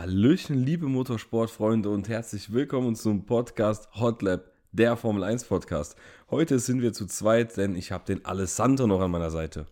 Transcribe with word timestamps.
Hallöchen, 0.00 0.56
liebe 0.56 0.86
Motorsportfreunde 0.86 1.90
und 1.90 2.08
herzlich 2.08 2.54
willkommen 2.54 2.96
zum 2.96 3.26
Podcast 3.26 3.86
Hotlap, 3.96 4.50
der 4.72 4.96
Formel 4.96 5.22
1 5.22 5.44
Podcast. 5.44 5.94
Heute 6.30 6.58
sind 6.58 6.80
wir 6.80 6.94
zu 6.94 7.04
zweit, 7.04 7.54
denn 7.58 7.76
ich 7.76 7.92
habe 7.92 8.06
den 8.06 8.24
Alessandro 8.24 8.86
noch 8.86 9.02
an 9.02 9.10
meiner 9.10 9.28
Seite. 9.28 9.66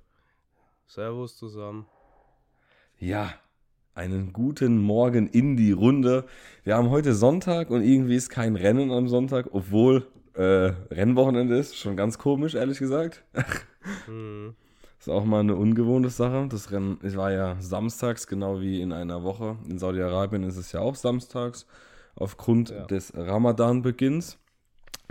Servus 0.87 1.39
zusammen. 1.39 1.87
Ja, 2.99 3.33
einen 3.95 4.35
guten 4.35 4.77
Morgen 4.77 5.29
in 5.29 5.57
die 5.57 5.73
Runde. 5.73 6.27
Wir 6.63 6.77
haben 6.77 6.91
heute 6.91 7.15
Sonntag 7.15 7.71
und 7.71 7.81
irgendwie 7.81 8.17
ist 8.17 8.29
kein 8.29 8.55
Rennen 8.55 8.91
am 8.91 9.09
Sonntag, 9.09 9.47
obwohl 9.53 10.09
äh, 10.35 10.43
Rennwochenende 10.43 11.57
ist. 11.57 11.75
Schon 11.75 11.97
ganz 11.97 12.19
komisch, 12.19 12.55
ehrlich 12.55 12.79
gesagt. 12.79 13.25
hm. 14.05 14.55
Ist 14.99 15.09
auch 15.09 15.25
mal 15.25 15.41
eine 15.41 15.55
ungewohnte 15.55 16.11
Sache. 16.11 16.47
Das 16.51 16.73
Rennen 16.73 16.99
war 17.03 17.31
ja 17.33 17.57
samstags, 17.61 18.27
genau 18.27 18.61
wie 18.61 18.81
in 18.81 18.93
einer 18.93 19.23
Woche. 19.23 19.57
In 19.69 19.79
Saudi-Arabien 19.79 20.43
ist 20.43 20.57
es 20.57 20.73
ja 20.73 20.81
auch 20.81 20.97
samstags, 20.97 21.67
aufgrund 22.17 22.71
ja. 22.71 22.85
des 22.87 23.13
Ramadan-Beginns, 23.17 24.39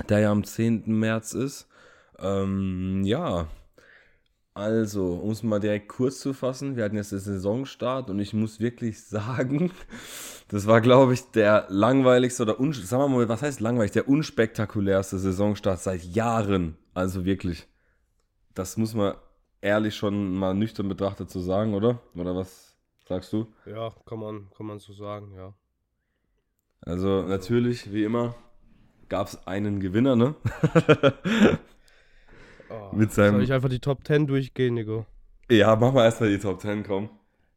der 0.09 0.19
ja 0.19 0.31
am 0.31 0.43
10. 0.43 0.83
März 0.87 1.33
ist. 1.33 1.67
Ähm, 2.19 3.03
ja, 3.05 3.47
also, 4.57 5.13
um 5.13 5.29
es 5.29 5.43
mal 5.43 5.59
direkt 5.59 5.87
kurz 5.87 6.19
zu 6.19 6.33
fassen, 6.33 6.75
wir 6.75 6.83
hatten 6.83 6.95
jetzt 6.95 7.11
den 7.11 7.19
Saisonstart 7.19 8.09
und 8.09 8.17
ich 8.17 8.33
muss 8.33 8.59
wirklich 8.59 9.03
sagen, 9.05 9.71
das 10.47 10.65
war, 10.65 10.81
glaube 10.81 11.13
ich, 11.13 11.29
der 11.29 11.67
langweiligste 11.69 12.41
oder, 12.41 12.55
sagen 12.73 13.03
wir 13.03 13.07
mal, 13.07 13.29
was 13.29 13.43
heißt 13.43 13.59
langweilig, 13.59 13.91
der 13.91 14.09
unspektakulärste 14.09 15.19
Saisonstart 15.19 15.79
seit 15.79 16.03
Jahren. 16.03 16.75
Also 16.95 17.23
wirklich, 17.23 17.67
das 18.55 18.77
muss 18.77 18.95
man 18.95 19.13
ehrlich 19.67 19.95
schon 19.95 20.35
mal 20.35 20.53
nüchtern 20.53 20.87
betrachtet 20.87 21.29
zu 21.29 21.39
sagen, 21.39 21.73
oder? 21.73 21.99
Oder 22.15 22.35
was 22.35 22.75
sagst 23.07 23.31
du? 23.33 23.47
Ja, 23.65 23.93
kann 24.05 24.19
man, 24.19 24.49
kann 24.55 24.65
man 24.65 24.79
so 24.79 24.93
sagen, 24.93 25.33
ja. 25.33 25.53
Also 26.81 27.23
natürlich, 27.23 27.91
wie 27.91 28.03
immer, 28.03 28.35
gab 29.09 29.27
es 29.27 29.47
einen 29.47 29.79
Gewinner, 29.79 30.15
ne? 30.15 30.35
oh, 32.69 32.91
Mit 32.95 33.11
seinem... 33.11 33.35
Soll 33.35 33.43
ich 33.43 33.53
einfach 33.53 33.69
die 33.69 33.79
Top 33.79 34.05
10 34.05 34.27
durchgehen, 34.27 34.75
Nico? 34.75 35.05
Ja, 35.49 35.75
mach 35.75 35.93
mal 35.93 36.05
erstmal 36.05 36.29
die 36.29 36.39
Top 36.39 36.61
10, 36.61 36.83
komm. 36.83 37.09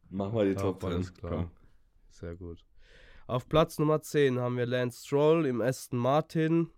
Mach 0.09 0.31
mal 0.31 0.45
die 0.45 0.55
ja, 0.55 0.61
Top 0.61 0.81
10. 0.81 1.13
Klar. 1.13 1.31
Komm. 1.31 1.51
Sehr 2.09 2.35
gut. 2.35 2.65
Auf 3.27 3.47
Platz 3.47 3.79
Nummer 3.79 4.01
10 4.01 4.39
haben 4.39 4.57
wir 4.57 4.65
Lance 4.65 5.05
Stroll 5.05 5.45
im 5.45 5.61
Aston 5.61 5.99
Martin. 5.99 6.69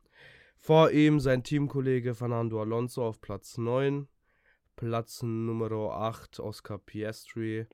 Vor 0.58 0.92
ihm 0.92 1.20
sein 1.20 1.44
Teamkollege 1.44 2.14
Fernando 2.14 2.62
Alonso 2.62 3.06
auf 3.06 3.20
Platz 3.20 3.58
9. 3.58 4.08
Platz 4.76 5.22
Nummer 5.24 5.72
8 5.72 6.40
Oscar 6.40 6.78
Piastri. 6.78 7.68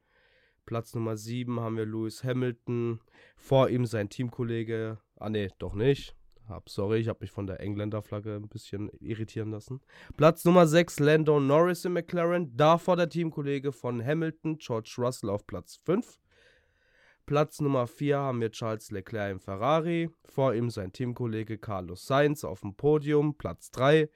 Platz 0.65 0.93
Nummer 0.93 1.17
7 1.17 1.59
haben 1.59 1.77
wir 1.77 1.85
Lewis 1.85 2.23
Hamilton. 2.23 2.99
Vor 3.37 3.69
ihm 3.69 3.85
sein 3.85 4.09
Teamkollege. 4.09 4.99
Ah, 5.17 5.29
ne, 5.29 5.49
doch 5.57 5.73
nicht. 5.73 6.15
Hab, 6.47 6.67
sorry, 6.69 6.99
ich 6.99 7.07
habe 7.07 7.19
mich 7.21 7.31
von 7.31 7.45
der 7.45 7.59
Engländer-Flagge 7.59 8.35
ein 8.35 8.49
bisschen 8.49 8.89
irritieren 8.99 9.51
lassen. 9.51 9.81
Platz 10.17 10.45
Nummer 10.45 10.67
6 10.67 10.99
Lando 10.99 11.39
Norris 11.39 11.85
im 11.85 11.93
McLaren. 11.93 12.55
Davor 12.57 12.95
der 12.95 13.09
Teamkollege 13.09 13.71
von 13.71 14.03
Hamilton, 14.03 14.57
George 14.57 14.95
Russell 14.97 15.29
auf 15.29 15.45
Platz 15.45 15.79
5. 15.85 16.19
Platz 17.27 17.61
Nummer 17.61 17.85
4 17.85 18.17
haben 18.17 18.41
wir 18.41 18.49
Charles 18.49 18.89
Leclerc 18.89 19.31
im 19.31 19.39
Ferrari. 19.39 20.09
Vor 20.25 20.55
ihm 20.55 20.71
sein 20.71 20.91
Teamkollege 20.91 21.59
Carlos 21.59 22.07
Sainz 22.07 22.43
auf 22.43 22.61
dem 22.61 22.75
Podium, 22.75 23.37
Platz 23.37 23.69
3. 23.69 24.09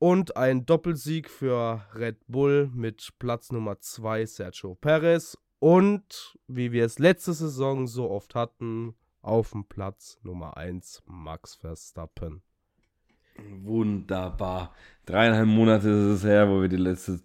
Und 0.00 0.36
ein 0.36 0.64
Doppelsieg 0.64 1.28
für 1.28 1.82
Red 1.92 2.18
Bull 2.28 2.70
mit 2.72 3.08
Platz 3.18 3.50
Nummer 3.50 3.80
2 3.80 4.26
Sergio 4.26 4.76
Perez. 4.76 5.36
Und 5.58 6.38
wie 6.46 6.70
wir 6.70 6.84
es 6.84 7.00
letzte 7.00 7.32
Saison 7.32 7.88
so 7.88 8.08
oft 8.08 8.36
hatten, 8.36 8.94
auf 9.22 9.50
dem 9.50 9.64
Platz 9.64 10.20
Nummer 10.22 10.56
1 10.56 11.02
Max 11.06 11.56
Verstappen. 11.56 12.42
Wunderbar. 13.64 14.72
Dreieinhalb 15.04 15.48
Monate 15.48 15.88
ist 15.88 16.18
es 16.18 16.24
her, 16.24 16.48
wo 16.48 16.60
wir 16.60 16.68
die 16.68 16.76
letzte 16.76 17.20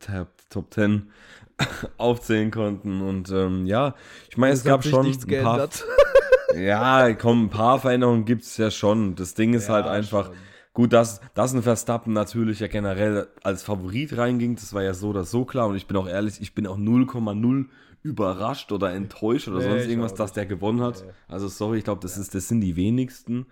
Top 0.50 0.74
10 0.74 1.12
aufzählen 1.98 2.50
konnten. 2.50 3.02
Und 3.02 3.30
ähm, 3.30 3.68
ja, 3.68 3.94
ich 4.31 4.38
meine, 4.38 4.53
es 4.53 4.64
gab 4.64 4.84
schon 4.84 5.06
nichts 5.06 5.28
ein 5.28 5.44
paar. 5.44 5.69
ja, 6.56 7.14
komm, 7.14 7.46
ein 7.46 7.50
paar 7.52 7.80
Veränderungen 7.80 8.25
gibt 8.25 8.42
es 8.42 8.58
ja 8.58 8.72
schon. 8.72 9.14
Das 9.14 9.36
Ding 9.36 9.53
ist 9.53 9.68
ja, 9.68 9.75
halt 9.75 9.86
einfach. 9.86 10.25
Schon 10.28 10.36
Gut, 10.74 10.92
dass, 10.92 11.22
dass 11.36 11.54
ein 11.54 11.62
Verstappen 11.62 12.14
natürlich 12.14 12.60
ja 12.60 12.68
generell 12.68 13.28
als 13.44 13.62
Favorit 13.62 14.18
reinging, 14.18 14.56
das 14.56 14.74
war 14.74 14.82
ja 14.82 14.96
so 14.96 15.10
oder 15.10 15.24
so 15.24 15.46
klar. 15.46 15.68
Und 15.68 15.76
ich 15.76 15.86
bin 15.86 15.96
auch 15.98 16.08
ehrlich, 16.08 16.42
ich 16.42 16.56
bin 16.56 16.66
auch 16.66 16.78
0,0 16.78 17.66
überrascht 18.02 18.72
oder 18.72 18.92
enttäuscht 18.92 19.48
oder 19.48 19.60
nee, 19.60 19.70
sonst 19.70 19.88
irgendwas, 19.88 20.16
dass 20.16 20.34
der 20.34 20.48
gewonnen 20.48 20.82
hat. 20.82 21.04
Nee. 21.06 21.12
Also 21.28 21.48
sorry, 21.48 21.78
ich 21.78 21.84
glaube, 21.84 22.02
das, 22.02 22.18
ja. 22.18 22.24
das 22.32 22.48
sind 22.48 22.62
die 22.62 22.76
wenigsten. 22.76 23.46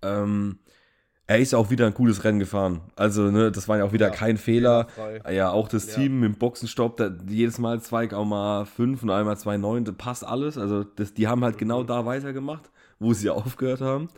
Ähm, 0.00 0.58
er 1.26 1.38
ist 1.38 1.54
auch 1.54 1.70
wieder 1.70 1.86
ein 1.86 1.94
cooles 1.94 2.24
Rennen 2.24 2.40
gefahren. 2.40 2.80
Also, 2.96 3.30
ne, 3.30 3.52
das 3.52 3.68
war 3.68 3.78
ja 3.78 3.84
auch 3.84 3.92
wieder 3.92 4.08
ja, 4.08 4.14
kein 4.14 4.38
Fehler. 4.38 4.88
Ja, 5.30 5.50
auch 5.50 5.68
das 5.68 5.86
ja. 5.88 5.94
Team 5.94 6.20
mit 6.20 6.34
dem 6.34 6.38
Boxenstopp, 6.38 6.96
da, 6.96 7.10
jedes 7.28 7.58
Mal 7.58 7.78
2,5 7.78 9.02
und 9.02 9.10
einmal 9.10 9.36
2,9, 9.36 9.84
das 9.84 9.94
passt 9.96 10.26
alles. 10.26 10.58
Also, 10.58 10.84
das, 10.84 11.14
die 11.14 11.28
haben 11.28 11.44
halt 11.44 11.58
genau 11.58 11.82
mhm. 11.82 11.86
genau 11.86 12.00
da 12.00 12.06
weitergemacht, 12.06 12.70
wo 12.98 13.12
sie 13.12 13.30
aufgehört 13.30 13.82
haben. 13.82 14.08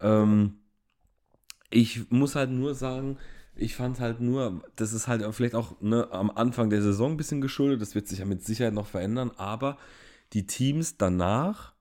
Ähm, 0.00 0.54
ich 1.70 2.10
muss 2.10 2.34
halt 2.34 2.50
nur 2.50 2.74
sagen, 2.74 3.18
ich 3.54 3.74
fand 3.74 4.00
halt 4.00 4.20
nur, 4.20 4.62
das 4.76 4.92
ist 4.92 5.08
halt 5.08 5.24
vielleicht 5.34 5.54
auch 5.54 5.80
ne, 5.80 6.08
am 6.12 6.30
Anfang 6.30 6.70
der 6.70 6.82
Saison 6.82 7.12
ein 7.12 7.16
bisschen 7.16 7.40
geschuldet, 7.40 7.82
das 7.82 7.94
wird 7.94 8.06
sich 8.06 8.20
ja 8.20 8.24
mit 8.24 8.44
Sicherheit 8.44 8.74
noch 8.74 8.86
verändern, 8.86 9.32
aber 9.36 9.78
die 10.32 10.46
Teams 10.46 10.96
danach 10.96 11.74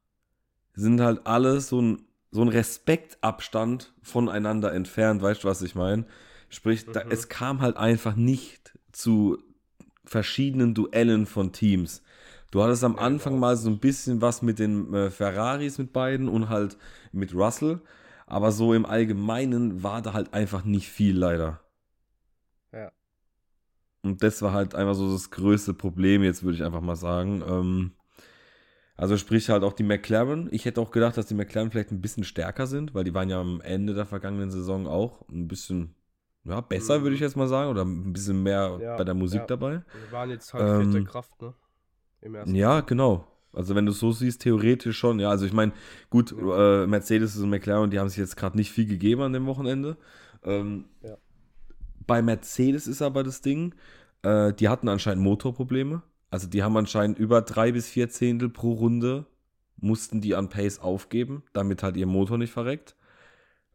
sind 0.74 1.02
halt 1.02 1.26
alles 1.26 1.70
so 1.70 1.82
ein, 1.82 2.02
so 2.32 2.42
ein 2.42 2.48
Respektabstand 2.50 3.94
voneinander 4.02 4.74
entfernt, 4.74 5.22
weißt 5.22 5.44
du, 5.44 5.48
was 5.48 5.62
ich 5.62 5.76
meine? 5.76 6.06
Sprich, 6.50 6.88
mhm. 6.88 6.94
da, 6.94 7.02
es 7.10 7.30
kam 7.30 7.62
halt 7.62 7.78
einfach 7.78 8.16
nicht 8.16 8.78
zu 8.92 9.38
verschiedenen 10.06 10.74
Duellen 10.74 11.26
von 11.26 11.52
Teams. 11.52 12.02
Du 12.52 12.64
hattest 12.64 12.84
am 12.84 12.96
Anfang 12.96 13.40
mal 13.40 13.58
so 13.58 13.70
ein 13.70 13.80
bisschen 13.80 14.22
was 14.22 14.42
mit 14.42 14.58
den 14.60 14.94
äh, 14.94 15.10
Ferraris 15.12 15.78
mit 15.78 15.92
beiden 15.92 16.30
und 16.30 16.50
halt 16.50 16.78
mit 17.12 17.34
Russell. 17.34 17.82
Aber 18.28 18.52
so 18.52 18.74
im 18.74 18.86
Allgemeinen 18.86 19.82
war 19.84 20.02
da 20.02 20.14
halt 20.14 20.34
einfach 20.34 20.66
nicht 20.66 20.90
viel 20.90 21.18
leider. 21.18 21.62
Ja. 22.74 22.92
Und 24.04 24.22
das 24.22 24.42
war 24.42 24.52
halt 24.54 24.76
einfach 24.76 24.96
so 24.96 25.12
das 25.12 25.32
größte 25.32 25.74
Problem, 25.74 26.24
jetzt 26.24 26.44
würde 26.44 26.58
ich 26.58 26.64
einfach 26.64 26.82
mal 26.82 26.98
sagen. 26.98 27.42
Ähm, 27.48 27.92
also 28.98 29.16
sprich 29.16 29.50
halt 29.50 29.64
auch 29.64 29.74
die 29.74 29.84
McLaren. 29.84 30.50
Ich 30.52 30.66
hätte 30.66 30.82
auch 30.82 30.92
gedacht, 30.92 31.16
dass 31.16 31.28
die 31.28 31.36
McLaren 31.36 31.72
vielleicht 31.72 31.92
ein 31.92 32.02
bisschen 32.02 32.26
stärker 32.26 32.68
sind, 32.68 32.94
weil 32.94 33.06
die 33.06 33.14
waren 33.14 33.30
ja 33.30 33.40
am 33.40 33.62
Ende 33.62 33.94
der 33.94 34.06
vergangenen 34.06 34.52
Saison 34.52 34.88
auch 34.88 35.28
ein 35.30 35.48
bisschen 35.48 35.96
ja, 36.44 36.60
besser, 36.62 37.00
mhm. 37.00 37.04
würde 37.04 37.16
ich 37.16 37.22
jetzt 37.22 37.38
mal 37.38 37.48
sagen, 37.48 37.70
oder 37.70 37.86
ein 37.86 38.12
bisschen 38.12 38.44
mehr 38.44 38.78
ja, 38.82 38.98
bei 38.98 39.06
der 39.06 39.14
Musik 39.14 39.42
ja. 39.42 39.48
dabei. 39.48 39.72
Wir 39.72 40.12
waren 40.12 40.30
jetzt 40.30 40.54
halt 40.54 40.84
vierte 40.84 40.98
ähm, 40.98 41.06
Kraft, 41.06 41.42
ne? 41.42 41.54
ja, 42.48 42.82
genau. 42.82 43.26
Also 43.58 43.74
wenn 43.74 43.88
du 43.88 43.92
es 43.92 44.00
so 44.00 44.12
siehst, 44.12 44.44
theoretisch 44.44 44.98
schon. 44.98 45.20
Ja, 45.20 45.32
also 45.32 45.46
ich 45.48 45.52
meine, 45.52 45.72
gut, 46.12 46.32
äh, 46.32 46.86
Mercedes 46.86 47.38
und 47.38 47.50
McLaren, 47.50 47.90
die 47.90 47.98
haben 47.98 48.08
sich 48.08 48.20
jetzt 48.20 48.38
gerade 48.38 48.56
nicht 48.56 48.72
viel 48.72 48.86
gegeben 48.86 49.22
an 49.22 49.34
dem 49.34 49.48
Wochenende. 49.48 49.98
Ähm, 50.44 50.86
ja. 51.02 51.18
Bei 52.06 52.22
Mercedes 52.22 52.86
ist 52.86 53.02
aber 53.02 53.24
das 53.24 53.42
Ding, 53.42 53.74
äh, 54.22 54.54
die 54.54 54.70
hatten 54.70 54.88
anscheinend 54.88 55.24
Motorprobleme. 55.24 56.04
Also 56.30 56.48
die 56.48 56.62
haben 56.62 56.78
anscheinend 56.78 57.18
über 57.18 57.42
drei 57.42 57.72
bis 57.72 57.90
vier 57.90 58.10
Zehntel 58.10 58.50
pro 58.50 58.74
Runde 58.74 59.26
mussten 59.78 60.22
die 60.22 60.36
an 60.36 60.50
Pace 60.50 60.80
aufgeben, 60.80 61.42
damit 61.54 61.82
halt 61.82 61.98
ihr 61.98 62.08
Motor 62.08 62.38
nicht 62.38 62.54
verreckt. 62.54 62.96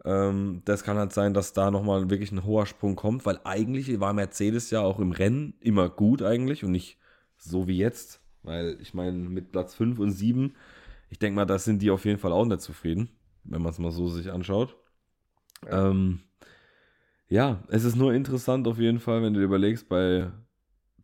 Ähm, 0.05 0.63
das 0.65 0.85
kann 0.85 0.97
halt 0.97 1.13
sein, 1.13 1.35
dass 1.35 1.55
da 1.55 1.73
nochmal 1.73 2.09
wirklich 2.09 2.31
ein 2.31 2.45
hoher 2.45 2.67
Sprung 2.67 2.95
kommt, 2.95 3.27
weil 3.27 3.41
eigentlich 3.43 3.99
war 3.99 4.13
Mercedes 4.13 4.71
ja 4.71 4.81
auch 4.81 5.01
im 5.01 5.11
Rennen 5.11 5.55
immer 5.59 5.89
gut 5.89 6.23
eigentlich 6.23 6.65
und 6.65 6.71
nicht 6.71 6.99
so 7.37 7.67
wie 7.67 7.79
jetzt. 7.79 8.22
Weil 8.43 8.77
ich 8.81 8.95
meine, 8.95 9.13
mit 9.13 9.53
Platz 9.53 9.75
5 9.75 9.99
und 9.99 10.11
7, 10.11 10.55
ich 11.11 11.19
denke 11.19 11.37
mal, 11.37 11.45
da 11.45 11.59
sind 11.59 11.83
die 11.83 11.91
auf 11.91 12.05
jeden 12.05 12.19
Fall 12.19 12.33
auch 12.33 12.45
nicht 12.45 12.61
zufrieden, 12.61 13.11
wenn 13.45 13.63
man 13.63 13.71
es 13.71 13.79
mal 13.79 13.93
so 13.93 14.09
sich 14.09 14.33
anschaut. 14.33 14.77
Ja. 15.65 15.91
Ähm, 15.91 16.21
ja, 17.29 17.63
es 17.69 17.85
ist 17.85 17.97
nur 17.97 18.13
interessant 18.13 18.67
auf 18.67 18.79
jeden 18.79 18.99
Fall, 18.99 19.23
wenn 19.23 19.33
du 19.33 19.41
dir 19.41 19.47
überlegst, 19.47 19.89
bei 19.89 20.31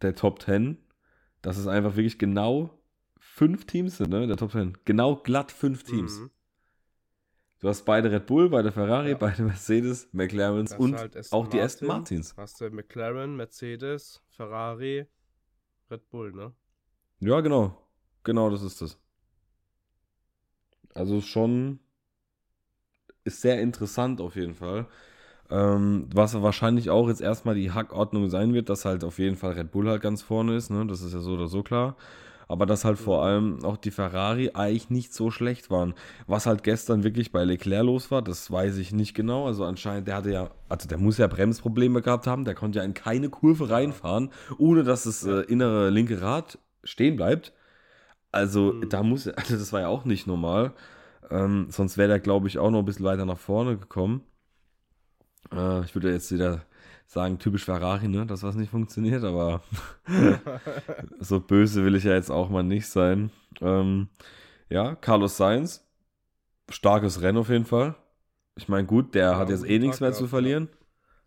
der 0.03 0.15
Top 0.15 0.43
10, 0.43 0.77
dass 1.43 1.57
es 1.57 1.67
einfach 1.67 1.97
wirklich 1.97 2.19
genau 2.19 2.79
fünf 3.19 3.67
Teams 3.67 3.99
sind, 3.99 4.11
ne? 4.11 4.27
Der 4.27 4.37
Top 4.37 4.53
10. 4.53 4.77
Genau 4.85 5.17
glatt 5.17 5.53
fünf 5.53 5.85
Teams. 5.85 6.19
Mhm. 6.19 6.31
Du 7.61 7.69
hast 7.69 7.85
beide 7.85 8.11
Red 8.11 8.27
Bull, 8.27 8.49
beide 8.51 8.71
Ferrari, 8.71 9.11
ja. 9.11 9.17
beide 9.17 9.43
Mercedes, 9.43 10.09
McLarens 10.13 10.73
und 10.75 10.97
halt 10.97 11.17
auch 11.33 11.45
Martin, 11.45 11.51
die 11.51 11.61
Aston 11.61 11.89
Martins. 11.89 12.35
Hast 12.37 12.61
du 12.61 12.71
McLaren, 12.71 13.37
Mercedes, 13.37 14.23
Ferrari, 14.29 15.07
Red 15.91 16.09
Bull, 16.09 16.33
ne? 16.33 16.53
Ja, 17.21 17.41
genau. 17.41 17.77
Genau, 18.25 18.51
das 18.51 18.63
ist 18.63 18.81
das. 18.83 18.99
Also 20.95 21.23
schon 21.23 21.81
ist 23.25 23.41
sehr 23.43 23.61
interessant 23.61 24.21
auf 24.21 24.37
jeden 24.37 24.55
Fall. 24.55 24.87
Ähm, 25.51 26.09
was 26.15 26.41
wahrscheinlich 26.43 26.91
auch 26.91 27.09
jetzt 27.09 27.23
erstmal 27.23 27.55
die 27.55 27.73
Hackordnung 27.73 28.31
sein 28.31 28.55
wird, 28.55 28.69
dass 28.71 28.85
halt 28.85 29.05
auf 29.05 29.19
jeden 29.19 29.37
Fall 29.37 29.53
Red 29.53 29.73
Bull 29.73 29.89
halt 29.89 30.03
ganz 30.03 30.23
vorne 30.23 30.57
ist, 30.57 30.71
ne? 30.71 30.87
Das 30.87 31.03
ist 31.03 31.15
ja 31.15 31.21
so 31.21 31.33
oder 31.35 31.49
so 31.49 31.63
klar. 31.63 31.97
aber 32.49 32.67
dass 32.67 32.85
halt 32.85 32.99
vor 32.99 33.25
allem 33.25 33.65
auch 33.65 33.79
die 33.79 33.93
Ferrari 33.93 34.53
eigentlich 34.55 34.91
nicht 34.91 35.15
so 35.15 35.31
schlecht 35.33 35.71
waren. 35.71 35.95
Was 36.29 36.47
halt 36.47 36.65
gestern 36.65 37.05
wirklich 37.05 37.33
bei 37.33 37.45
Leclerc 37.45 37.85
los 37.87 38.11
war, 38.11 38.23
das 38.23 38.51
weiß 38.51 38.79
ich 38.79 38.93
nicht 38.93 39.15
genau. 39.15 39.47
Also 39.47 39.65
anscheinend, 39.65 40.09
der 40.09 40.17
hatte 40.17 40.33
ja, 40.33 40.51
also 40.69 40.89
der 40.89 40.99
muss 40.99 41.19
ja 41.19 41.29
Bremsprobleme 41.29 42.03
gehabt 42.03 42.27
haben, 42.29 42.45
der 42.45 42.55
konnte 42.57 42.81
ja 42.81 42.85
in 42.85 42.95
keine 42.95 43.31
Kurve 43.31 43.71
reinfahren, 43.71 44.31
ohne 44.59 44.85
dass 44.85 45.05
das 45.05 45.25
äh, 45.25 45.43
innere 45.43 45.91
linke 45.91 46.23
Rad 46.23 46.59
stehen 46.85 47.17
bleibt. 47.17 47.53
Also 48.33 48.75
mhm. 48.75 48.89
da 48.89 49.03
muss, 49.03 49.29
also 49.37 49.57
das 49.57 49.73
war 49.73 49.81
ja 49.81 49.89
auch 49.89 50.05
nicht 50.05 50.27
normal. 50.27 50.73
Ähm, 51.31 51.67
sonst 51.71 51.99
wäre 51.99 52.09
der, 52.09 52.21
glaube 52.21 52.49
ich, 52.49 52.59
auch 52.59 52.71
noch 52.71 52.81
ein 52.81 52.85
bisschen 52.85 53.05
weiter 53.05 53.27
nach 53.27 53.39
vorne 53.39 53.77
gekommen. 53.77 54.23
Äh, 55.53 55.85
ich 55.85 55.95
würde 55.95 56.13
jetzt 56.13 56.33
wieder 56.33 56.63
sagen, 57.07 57.39
typisch 57.39 57.65
Ferrari, 57.65 58.09
ne, 58.09 58.27
dass 58.27 58.43
was 58.43 58.55
nicht 58.55 58.71
funktioniert, 58.71 59.25
aber 59.25 59.63
so 61.21 61.41
böse 61.41 61.85
will 61.85 61.95
ich 61.95 62.05
ja 62.05 62.13
jetzt 62.13 62.31
auch 62.31 62.51
mal 62.51 62.63
nicht 62.63 62.87
sein. 62.87 63.31
Ähm, 63.61 64.09
ja, 64.69 64.95
Carlos 64.95 65.37
Sainz, 65.37 65.87
starkes 66.69 67.23
Rennen 67.23 67.39
auf 67.39 67.49
jeden 67.49 67.65
Fall. 67.65 67.95
Ich 68.57 68.69
meine, 68.69 68.87
gut, 68.87 69.15
der 69.15 69.31
ja, 69.31 69.39
hat 69.39 69.49
jetzt 69.49 69.65
eh 69.65 69.79
nichts 69.79 70.01
mehr 70.01 70.13
zu 70.13 70.27
verlieren. 70.27 70.69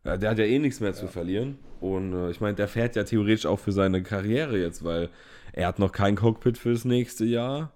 Ja, 0.04 0.18
der 0.18 0.32
hat 0.32 0.40
ja 0.40 0.46
eh 0.46 0.60
nichts 0.60 0.80
mehr 0.80 0.92
ja. 0.92 0.96
zu 0.96 1.08
verlieren. 1.08 1.58
Und 1.80 2.14
äh, 2.14 2.30
ich 2.30 2.42
meine, 2.42 2.56
der 2.56 2.68
fährt 2.68 2.96
ja 2.96 3.04
theoretisch 3.04 3.46
auch 3.46 3.60
für 3.60 3.72
seine 3.72 4.04
Karriere 4.04 4.60
jetzt, 4.60 4.84
weil 4.84 5.10
er 5.54 5.68
hat 5.68 5.80
noch 5.80 5.92
kein 5.92 6.16
Cockpit 6.16 6.58
fürs 6.58 6.86
nächste 6.86 7.26
Jahr. 7.26 7.74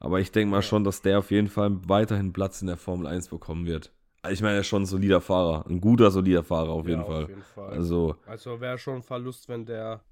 Aber 0.00 0.20
ich 0.20 0.30
denke 0.30 0.50
mal 0.52 0.62
schon, 0.62 0.84
dass 0.84 1.02
der 1.02 1.18
auf 1.18 1.30
jeden 1.30 1.48
Fall 1.48 1.76
weiterhin 1.88 2.32
Platz 2.32 2.60
in 2.60 2.68
der 2.68 2.76
Formel 2.76 3.06
1 3.06 3.28
bekommen 3.28 3.66
wird. 3.66 3.92
Also 4.22 4.34
ich 4.34 4.42
meine, 4.42 4.54
er 4.54 4.60
ist 4.60 4.66
schon 4.68 4.82
ein 4.82 4.86
solider 4.86 5.20
Fahrer. 5.20 5.66
Ein 5.68 5.80
guter, 5.80 6.10
solider 6.10 6.44
Fahrer 6.44 6.70
auf, 6.70 6.84
ja, 6.84 6.90
jeden, 6.90 7.04
Fall. 7.04 7.22
auf 7.24 7.28
jeden 7.28 7.42
Fall. 7.42 7.70
Also, 7.70 8.16
also 8.26 8.60
wäre 8.60 8.78
schon 8.78 8.96
ein 8.96 9.02
Verlust, 9.02 9.48
wenn 9.48 9.66
der, 9.66 10.02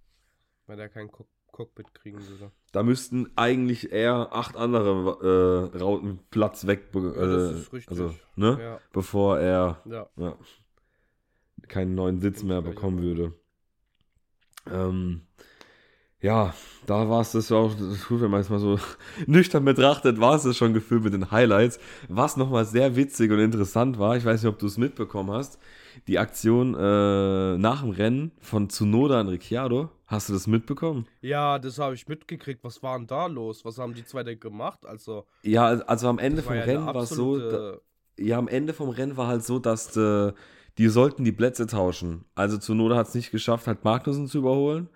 wenn 0.67 0.79
der 0.79 0.89
kein 0.89 1.11
Cock 1.11 1.29
Cockpit 1.57 1.95
kriegen 1.95 2.19
würde. 2.19 2.53
Da 2.73 2.83
müssten 2.83 3.31
eigentlich 3.35 3.91
eher 3.91 4.29
acht 4.33 4.57
andere 4.57 5.73
äh, 5.73 5.79
Rauten 5.79 6.19
Platz 6.31 6.67
weg, 6.67 6.91
äh, 6.95 6.99
ja, 6.99 7.27
das 7.27 7.53
ist 7.53 7.73
richtig. 7.73 7.91
also, 7.91 8.15
ne? 8.35 8.59
Ja. 8.61 8.81
Bevor 8.93 9.39
er 9.39 9.81
ja. 9.87 10.37
keinen 11.67 11.95
neuen 11.95 12.21
Sitz 12.21 12.43
mehr 12.43 12.61
bekommen 12.61 13.01
würde. 13.01 13.33
Ähm, 14.71 15.23
ja, 16.27 16.55
da 16.87 17.09
war 17.09 17.21
es 17.21 17.33
das 17.33 17.53
auch, 17.53 17.71
gut, 18.09 18.21
wenn 18.21 18.31
man 18.33 18.41
es 18.41 18.51
mal 18.51 18.59
so 18.59 18.81
nüchtern 19.27 19.65
betrachtet, 19.65 20.21
war 20.21 20.35
es 20.35 20.43
das 20.43 20.57
schon 20.57 20.75
gefühlt 20.75 21.05
mit 21.05 21.13
den 21.13 21.31
Highlights. 21.31 21.79
Was 22.09 22.37
nochmal 22.37 22.65
sehr 22.65 22.97
witzig 22.97 23.31
und 23.31 23.39
interessant 23.39 23.99
war, 24.01 24.17
ich 24.17 24.25
weiß 24.25 24.43
nicht, 24.43 24.53
ob 24.53 24.59
du 24.59 24.67
es 24.67 24.77
mitbekommen 24.77 25.31
hast, 25.31 25.61
die 26.09 26.19
Aktion 26.19 26.75
äh, 26.75 27.59
nach 27.59 27.83
dem 27.83 27.91
Rennen 27.91 28.33
von 28.41 28.69
Tsunoda 28.69 29.21
und 29.21 29.29
Ricciardo. 29.29 29.91
Hast 30.09 30.29
du 30.29 30.33
das 30.33 30.49
mitbekommen? 30.49 31.07
Ja, 31.21 31.61
das 31.61 31.79
habe 31.79 31.95
ich 31.95 32.09
mitgekriegt. 32.09 32.63
Was 32.65 32.83
war 32.83 32.99
denn 32.99 33.07
da 33.07 33.27
los? 33.27 33.65
Was 33.65 33.79
haben 33.79 33.95
die 33.95 34.05
zwei 34.05 34.25
denn 34.25 34.39
gemacht? 34.39 34.85
Also, 34.85 35.27
ja, 35.43 35.67
also 35.67 36.09
am 36.09 36.19
Ende 36.19 36.43
vom 36.43 36.55
ja 36.55 36.63
Rennen 36.63 36.87
war 36.87 36.97
es 36.97 37.11
so, 37.11 37.39
da, 37.39 37.77
ja, 38.19 38.39
am 38.39 38.49
Ende 38.49 38.73
vom 38.73 38.89
Rennen 38.89 39.17
war 39.17 39.29
halt 39.29 39.45
so, 39.45 39.61
dass 39.61 39.97
äh, 39.97 40.33
die 40.79 40.89
sollten 40.89 41.25
die 41.25 41.33
Plätze 41.33 41.67
tauschen. 41.67 42.25
Also 42.35 42.59
Tsunoda 42.59 42.97
hat 42.97 43.09
es 43.09 43.15
nicht 43.15 43.31
geschafft, 43.31 43.67
halt 43.69 43.85
Magnussen 43.85 44.27
zu 44.27 44.39
überholen. 44.39 44.89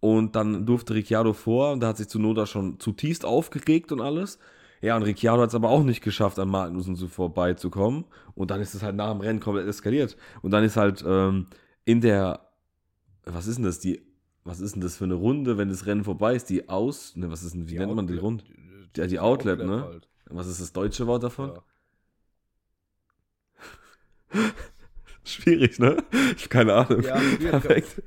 Und 0.00 0.36
dann 0.36 0.66
durfte 0.66 0.94
Ricciardo 0.94 1.32
vor 1.32 1.72
und 1.72 1.80
da 1.80 1.88
hat 1.88 1.96
sich 1.96 2.08
Zunoda 2.08 2.46
schon 2.46 2.78
zutiefst 2.78 3.24
aufgeregt 3.24 3.92
und 3.92 4.00
alles. 4.00 4.38
Ja, 4.82 4.96
und 4.96 5.02
Ricciardo 5.02 5.42
hat 5.42 5.48
es 5.48 5.54
aber 5.54 5.70
auch 5.70 5.82
nicht 5.82 6.02
geschafft, 6.02 6.38
an 6.38 6.48
Magnussen 6.48 6.96
so 6.96 7.08
vorbeizukommen. 7.08 8.04
Und 8.34 8.50
dann 8.50 8.60
ist 8.60 8.74
es 8.74 8.82
halt 8.82 8.94
nach 8.94 9.10
dem 9.10 9.20
Rennen 9.20 9.40
komplett 9.40 9.66
eskaliert. 9.66 10.16
Und 10.42 10.50
dann 10.50 10.64
ist 10.64 10.76
halt 10.76 11.02
ähm, 11.06 11.46
in 11.84 12.00
der, 12.00 12.48
was 13.24 13.46
ist 13.46 13.56
denn 13.56 13.64
das, 13.64 13.80
die, 13.80 14.02
was 14.44 14.60
ist 14.60 14.74
denn 14.74 14.82
das 14.82 14.96
für 14.96 15.04
eine 15.04 15.14
Runde, 15.14 15.56
wenn 15.58 15.70
das 15.70 15.86
Rennen 15.86 16.04
vorbei 16.04 16.36
ist, 16.36 16.50
die 16.50 16.68
Aus, 16.68 17.16
ne, 17.16 17.30
was 17.30 17.42
ist 17.42 17.54
denn, 17.54 17.66
wie 17.66 17.72
die 17.72 17.78
nennt 17.78 17.90
Outlet, 17.90 17.96
man 17.96 18.06
die 18.06 18.18
Runde? 18.18 18.44
Die, 18.44 19.00
die, 19.00 19.06
die 19.08 19.18
Outlet, 19.18 19.60
Outlet, 19.60 19.66
ne? 19.66 19.82
Halt. 19.82 20.08
Was 20.28 20.46
ist 20.46 20.60
das 20.60 20.72
deutsche 20.72 21.06
Wort 21.06 21.22
davon? 21.22 21.52
Ja. 24.34 24.42
Schwierig, 25.26 25.78
ne? 25.78 25.96
Keine 26.48 26.72
Ahnung. 26.74 27.02
Ja, 27.02 27.20
Perfekt. 27.50 28.00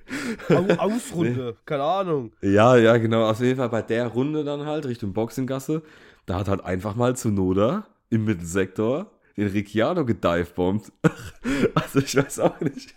Ausrunde, 0.78 1.58
keine 1.66 1.84
Ahnung. 1.84 2.32
Ja, 2.42 2.78
ja, 2.78 2.98
genau. 2.98 3.30
Auf 3.30 3.42
jeden 3.42 3.58
Fall 3.58 3.70
bei 3.70 3.82
der 3.82 4.08
Runde 4.08 4.44
dann 4.44 4.66
halt 4.66 4.86
Richtung 4.86 5.14
Boxinggasse, 5.14 5.84
da 6.26 6.40
hat 6.40 6.48
halt 6.48 6.64
einfach 6.64 6.96
mal 6.96 7.16
Zunoda 7.16 7.86
im 8.10 8.24
Mittelsektor 8.24 9.12
den 9.40 9.48
Ricciardo 9.48 10.06
gedivebombt. 10.06 10.92
also 11.74 12.00
ich 12.00 12.16
weiß 12.16 12.40
auch 12.40 12.60
nicht. 12.62 12.94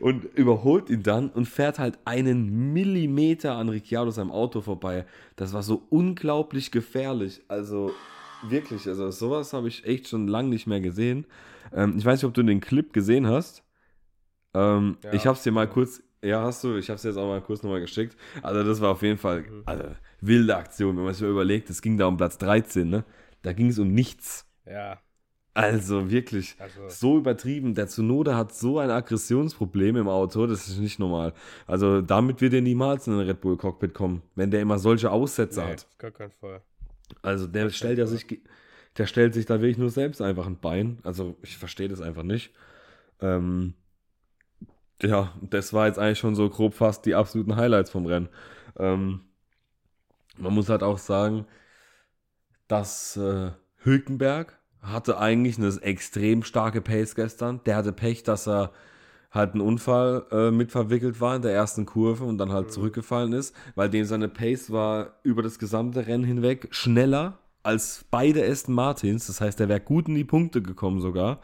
Und 0.00 0.24
überholt 0.36 0.88
ihn 0.88 1.02
dann 1.02 1.30
und 1.30 1.46
fährt 1.46 1.78
halt 1.78 1.98
einen 2.04 2.72
Millimeter 2.72 3.54
an 3.54 3.68
Ricciardo 3.68 4.10
seinem 4.10 4.30
Auto 4.30 4.60
vorbei. 4.60 5.04
Das 5.36 5.52
war 5.52 5.62
so 5.62 5.82
unglaublich 5.90 6.70
gefährlich. 6.70 7.42
Also 7.48 7.92
wirklich, 8.42 8.86
also 8.86 9.10
sowas 9.10 9.52
habe 9.52 9.68
ich 9.68 9.84
echt 9.84 10.08
schon 10.08 10.28
lange 10.28 10.48
nicht 10.48 10.66
mehr 10.66 10.80
gesehen. 10.80 11.26
Ähm, 11.72 11.94
ich 11.96 12.04
weiß 12.04 12.20
nicht, 12.20 12.28
ob 12.28 12.34
du 12.34 12.42
den 12.42 12.60
Clip 12.60 12.92
gesehen 12.92 13.26
hast. 13.26 13.62
Ähm, 14.54 14.98
ja, 15.04 15.12
ich 15.12 15.26
habe 15.26 15.36
es 15.36 15.42
dir 15.42 15.52
mal 15.52 15.68
kurz, 15.68 16.02
ja, 16.22 16.42
hast 16.42 16.64
du, 16.64 16.76
ich 16.76 16.88
habe 16.88 16.96
es 16.96 17.02
jetzt 17.02 17.16
auch 17.16 17.28
mal 17.28 17.40
kurz 17.40 17.62
nochmal 17.62 17.80
geschickt. 17.80 18.16
Also 18.42 18.64
das 18.64 18.80
war 18.80 18.90
auf 18.90 19.02
jeden 19.02 19.18
Fall 19.18 19.42
mhm. 19.42 19.62
also, 19.64 19.84
wilde 20.20 20.56
Aktion, 20.56 20.96
wenn 20.96 21.04
man 21.04 21.14
sich 21.14 21.22
mal 21.22 21.30
überlegt, 21.30 21.70
es 21.70 21.82
ging 21.82 21.96
da 21.96 22.06
um 22.06 22.16
Platz 22.16 22.38
13, 22.38 22.88
ne? 22.88 23.04
Da 23.42 23.52
ging 23.52 23.68
es 23.68 23.78
um 23.78 23.92
nichts. 23.92 24.46
Ja. 24.66 25.00
Also 25.52 26.10
wirklich, 26.10 26.56
also, 26.58 26.88
so 26.88 27.18
übertrieben. 27.18 27.74
Der 27.74 27.88
Tsunoda 27.88 28.36
hat 28.36 28.54
so 28.54 28.78
ein 28.78 28.90
Aggressionsproblem 28.90 29.96
im 29.96 30.08
Auto, 30.08 30.46
das 30.46 30.68
ist 30.68 30.78
nicht 30.78 30.98
normal. 30.98 31.32
Also 31.66 32.02
damit 32.02 32.40
wird 32.40 32.54
er 32.54 32.60
niemals 32.60 33.06
in 33.06 33.14
ein 33.14 33.26
Red 33.26 33.40
Bull 33.40 33.56
Cockpit 33.56 33.92
kommen, 33.92 34.22
wenn 34.36 34.50
der 34.50 34.60
immer 34.60 34.78
solche 34.78 35.10
Aussätze 35.10 35.60
nee, 35.60 35.72
hat. 35.72 35.86
Gar 35.98 36.12
kein 36.12 36.30
Fall. 36.30 36.62
Also 37.22 37.46
der 37.46 37.64
gar 37.64 37.70
stellt 37.70 37.98
ja 37.98 38.06
sich, 38.06 38.26
der 38.98 39.06
stellt 39.06 39.34
sich 39.34 39.46
da 39.46 39.60
wirklich 39.60 39.78
nur 39.78 39.90
selbst 39.90 40.20
einfach 40.22 40.46
ein 40.46 40.60
Bein. 40.60 40.98
Also 41.02 41.36
ich 41.42 41.56
verstehe 41.56 41.88
das 41.88 42.00
einfach 42.00 42.22
nicht. 42.22 42.52
Ähm, 43.20 43.74
ja, 45.02 45.34
das 45.42 45.72
war 45.72 45.86
jetzt 45.86 45.98
eigentlich 45.98 46.18
schon 46.18 46.34
so 46.34 46.48
grob 46.48 46.74
fast 46.74 47.06
die 47.06 47.14
absoluten 47.14 47.56
Highlights 47.56 47.90
vom 47.90 48.06
Rennen. 48.06 48.28
Ähm, 48.78 49.20
man 50.36 50.54
muss 50.54 50.68
halt 50.68 50.82
auch 50.82 50.98
sagen, 50.98 51.46
dass 52.68 53.16
äh, 53.16 53.50
Hülkenberg 53.78 54.58
hatte 54.80 55.18
eigentlich 55.18 55.58
eine 55.58 55.68
extrem 55.82 56.42
starke 56.42 56.80
Pace 56.80 57.14
gestern. 57.14 57.62
Der 57.64 57.76
hatte 57.76 57.92
Pech, 57.92 58.22
dass 58.22 58.48
er 58.48 58.72
halt 59.30 59.52
einen 59.52 59.60
Unfall 59.60 60.26
äh, 60.32 60.50
mit 60.50 60.72
verwickelt 60.72 61.20
war 61.20 61.36
in 61.36 61.42
der 61.42 61.52
ersten 61.52 61.86
Kurve 61.86 62.24
und 62.24 62.38
dann 62.38 62.52
halt 62.52 62.66
mhm. 62.66 62.70
zurückgefallen 62.70 63.32
ist, 63.32 63.54
weil 63.74 63.88
dem 63.88 64.04
seine 64.04 64.28
Pace 64.28 64.70
war 64.70 65.14
über 65.22 65.42
das 65.42 65.58
gesamte 65.58 66.06
Rennen 66.06 66.24
hinweg 66.24 66.68
schneller 66.70 67.38
als 67.62 68.04
beide 68.10 68.44
Aston 68.44 68.74
Martins. 68.74 69.26
Das 69.26 69.40
heißt, 69.40 69.60
er 69.60 69.68
wäre 69.68 69.80
gut 69.80 70.08
in 70.08 70.14
die 70.14 70.24
Punkte 70.24 70.62
gekommen 70.62 71.00
sogar. 71.00 71.40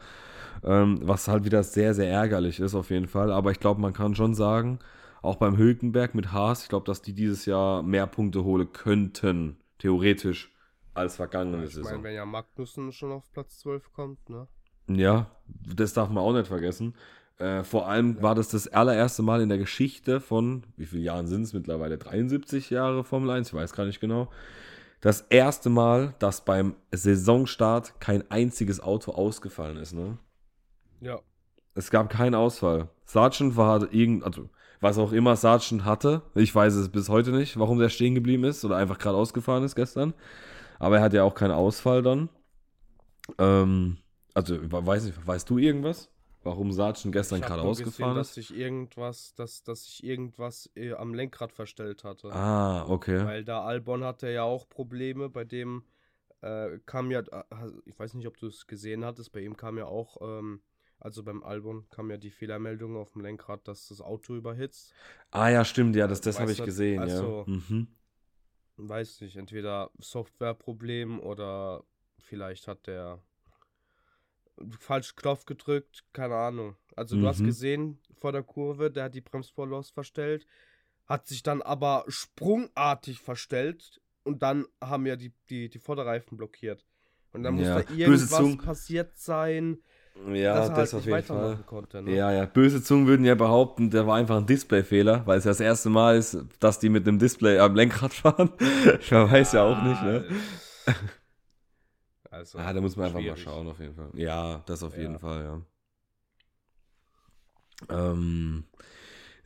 Ähm, 0.63 0.99
was 1.03 1.27
halt 1.27 1.45
wieder 1.45 1.63
sehr, 1.63 1.93
sehr 1.93 2.09
ärgerlich 2.09 2.59
ist 2.59 2.73
auf 2.73 2.89
jeden 2.89 3.07
Fall. 3.07 3.31
Aber 3.31 3.51
ich 3.51 3.59
glaube, 3.59 3.79
man 3.79 3.93
kann 3.93 4.15
schon 4.15 4.33
sagen, 4.33 4.79
auch 5.21 5.35
beim 5.35 5.55
Hülkenberg 5.55 6.15
mit 6.15 6.31
Haas, 6.31 6.63
ich 6.63 6.69
glaube, 6.69 6.85
dass 6.85 7.01
die 7.01 7.13
dieses 7.13 7.45
Jahr 7.45 7.83
mehr 7.83 8.07
Punkte 8.07 8.43
holen 8.43 8.71
könnten, 8.73 9.57
theoretisch, 9.77 10.51
als 10.95 11.15
vergangene 11.15 11.59
ja, 11.59 11.67
Saison. 11.67 11.83
Ich 11.83 11.91
meine, 11.91 12.03
wenn 12.03 12.15
ja 12.15 12.25
Magnussen 12.25 12.91
schon 12.91 13.11
auf 13.11 13.31
Platz 13.31 13.59
12 13.59 13.93
kommt, 13.93 14.29
ne? 14.29 14.47
Ja, 14.89 15.27
das 15.47 15.93
darf 15.93 16.09
man 16.09 16.23
auch 16.23 16.33
nicht 16.33 16.47
vergessen. 16.47 16.95
Äh, 17.39 17.63
vor 17.63 17.87
allem 17.87 18.21
war 18.21 18.33
das 18.33 18.49
das 18.49 18.67
allererste 18.67 19.21
Mal 19.21 19.41
in 19.41 19.49
der 19.49 19.59
Geschichte 19.59 20.19
von, 20.19 20.63
wie 20.75 20.85
viele 20.85 21.03
Jahren 21.03 21.27
sind 21.27 21.43
es 21.43 21.53
mittlerweile? 21.53 21.97
73 21.97 22.69
Jahre 22.71 23.03
Formel 23.03 23.29
1, 23.29 23.49
ich 23.49 23.53
weiß 23.53 23.73
gar 23.73 23.85
nicht 23.85 23.99
genau. 23.99 24.29
Das 25.01 25.21
erste 25.29 25.69
Mal, 25.69 26.15
dass 26.17 26.43
beim 26.43 26.75
Saisonstart 26.91 27.99
kein 27.99 28.29
einziges 28.31 28.79
Auto 28.79 29.11
ausgefallen 29.11 29.77
ist, 29.77 29.93
ne? 29.93 30.17
Ja. 30.99 31.19
Es 31.75 31.91
gab 31.91 32.09
keinen 32.09 32.33
Ausfall. 32.33 32.89
Sargent 33.05 33.55
war 33.55 33.93
irgend, 33.93 34.23
also 34.23 34.49
was 34.79 34.97
auch 34.97 35.11
immer 35.11 35.35
Sargent 35.35 35.85
hatte, 35.85 36.23
ich 36.33 36.53
weiß 36.53 36.73
es 36.73 36.89
bis 36.89 37.09
heute 37.09 37.31
nicht, 37.31 37.59
warum 37.59 37.77
der 37.77 37.89
stehen 37.89 38.15
geblieben 38.15 38.43
ist 38.45 38.65
oder 38.65 38.77
einfach 38.77 38.97
gerade 38.97 39.17
ausgefahren 39.17 39.63
ist 39.63 39.75
gestern. 39.75 40.15
Aber 40.79 40.97
er 40.97 41.03
hat 41.03 41.13
ja 41.13 41.23
auch 41.23 41.35
keinen 41.35 41.51
Ausfall 41.51 42.01
dann. 42.01 42.29
Ähm, 43.37 43.97
also, 44.33 44.57
weiß 44.59 45.05
nicht, 45.05 45.27
weißt 45.27 45.49
du 45.49 45.57
irgendwas? 45.59 46.09
Warum 46.47 46.71
Sargent 46.71 47.11
gestern 47.11 47.41
gerade 47.41 47.61
ausgefahren 47.61 48.15
gesehen, 48.15 48.21
ist? 48.21 48.29
dass 48.29 48.33
sich 48.35 48.57
irgendwas, 48.57 49.35
dass, 49.35 49.63
dass 49.63 49.83
sich 49.83 50.01
irgendwas 50.01 50.71
äh, 50.75 50.93
am 50.93 51.13
Lenkrad 51.13 51.51
verstellt 51.51 52.05
hatte. 52.05 52.31
Ah, 52.31 52.87
okay. 52.87 53.25
Weil 53.25 53.43
da 53.43 53.65
Albon 53.65 54.05
hatte 54.05 54.29
ja 54.29 54.43
auch 54.43 54.69
Probleme, 54.69 55.27
bei 55.27 55.43
dem 55.43 55.83
äh, 56.39 56.79
kam 56.85 57.11
ja, 57.11 57.19
äh, 57.19 57.43
ich 57.83 57.99
weiß 57.99 58.13
nicht, 58.13 58.27
ob 58.27 58.37
du 58.37 58.47
es 58.47 58.65
gesehen 58.65 59.03
hattest, 59.03 59.33
bei 59.33 59.41
ihm 59.41 59.57
kam 59.57 59.77
ja 59.77 59.87
auch 59.87 60.21
ähm, 60.21 60.61
also 60.99 61.21
beim 61.21 61.43
Album 61.43 61.85
kam 61.89 62.09
ja 62.09 62.17
die 62.17 62.31
Fehlermeldung 62.31 62.95
auf 62.95 63.11
dem 63.11 63.23
Lenkrad, 63.23 63.67
dass 63.67 63.89
das 63.89 63.99
Auto 63.99 64.35
überhitzt. 64.35 64.93
Ah 65.31 65.49
ja, 65.49 65.65
stimmt, 65.65 65.97
ja, 65.97 66.07
das, 66.07 66.21
das 66.21 66.39
habe 66.39 66.53
ich 66.53 66.63
gesehen, 66.63 67.01
also, 67.01 67.43
ja. 67.45 67.53
Mhm. 67.53 67.87
Weiß 68.77 69.19
nicht, 69.19 69.35
entweder 69.35 69.91
Softwareproblem 69.99 71.19
oder 71.19 71.83
vielleicht 72.19 72.69
hat 72.69 72.87
der 72.87 73.21
falsch 74.79 75.15
Knopf 75.15 75.45
gedrückt, 75.45 76.05
keine 76.13 76.35
Ahnung. 76.35 76.75
Also 76.95 77.15
mhm. 77.15 77.21
du 77.21 77.27
hast 77.27 77.39
mhm. 77.39 77.45
gesehen 77.45 77.99
vor 78.15 78.31
der 78.31 78.43
Kurve, 78.43 78.91
der 78.91 79.05
hat 79.05 79.15
die 79.15 79.21
Bremsvorlauf 79.21 79.87
verstellt, 79.87 80.45
hat 81.05 81.27
sich 81.27 81.43
dann 81.43 81.61
aber 81.61 82.05
sprungartig 82.07 83.19
verstellt 83.19 84.01
und 84.23 84.41
dann 84.41 84.65
haben 84.81 85.05
ja 85.05 85.15
die, 85.15 85.33
die, 85.49 85.69
die 85.69 85.79
Vorderreifen 85.79 86.37
blockiert. 86.37 86.85
Und 87.33 87.43
dann 87.43 87.57
ja. 87.57 87.75
muss 87.75 87.85
da 87.85 87.93
irgendwas 87.93 88.57
passiert 88.57 89.17
sein. 89.17 89.77
Ja, 90.33 90.67
das 90.67 90.93
halt 90.93 90.93
auf 90.95 91.05
jeden 91.05 91.23
Fall. 91.23 91.59
Konnte, 91.67 92.01
ne? 92.01 92.15
Ja, 92.15 92.31
ja. 92.31 92.45
Böse 92.45 92.81
Zungen 92.81 93.05
würden 93.05 93.25
ja 93.25 93.35
behaupten, 93.35 93.91
der 93.91 94.07
war 94.07 94.17
einfach 94.17 94.37
ein 94.37 94.47
Displayfehler, 94.47 95.21
weil 95.25 95.37
es 95.37 95.43
ja 95.43 95.51
das 95.51 95.59
erste 95.59 95.89
Mal 95.89 96.17
ist, 96.17 96.39
dass 96.59 96.79
die 96.79 96.89
mit 96.89 97.07
einem 97.07 97.19
Display 97.19 97.59
am 97.59 97.75
Lenkrad 97.75 98.13
fahren. 98.13 98.51
ich 98.99 99.11
weiß 99.11 99.53
ja 99.53 99.63
auch 99.63 99.81
nicht, 99.83 100.01
ne? 100.01 100.25
Also, 102.37 102.59
ah, 102.59 102.71
da 102.71 102.81
muss 102.81 102.95
man 102.95 103.09
schwierig. 103.09 103.31
einfach 103.31 103.45
mal 103.45 103.51
schauen, 103.51 103.67
auf 103.67 103.79
jeden 103.79 103.95
Fall. 103.95 104.09
Ja, 104.13 104.61
das 104.67 104.83
auf 104.83 104.95
ja. 104.95 105.01
jeden 105.01 105.19
Fall, 105.19 105.43
ja. 107.89 108.11
Ähm, 108.11 108.65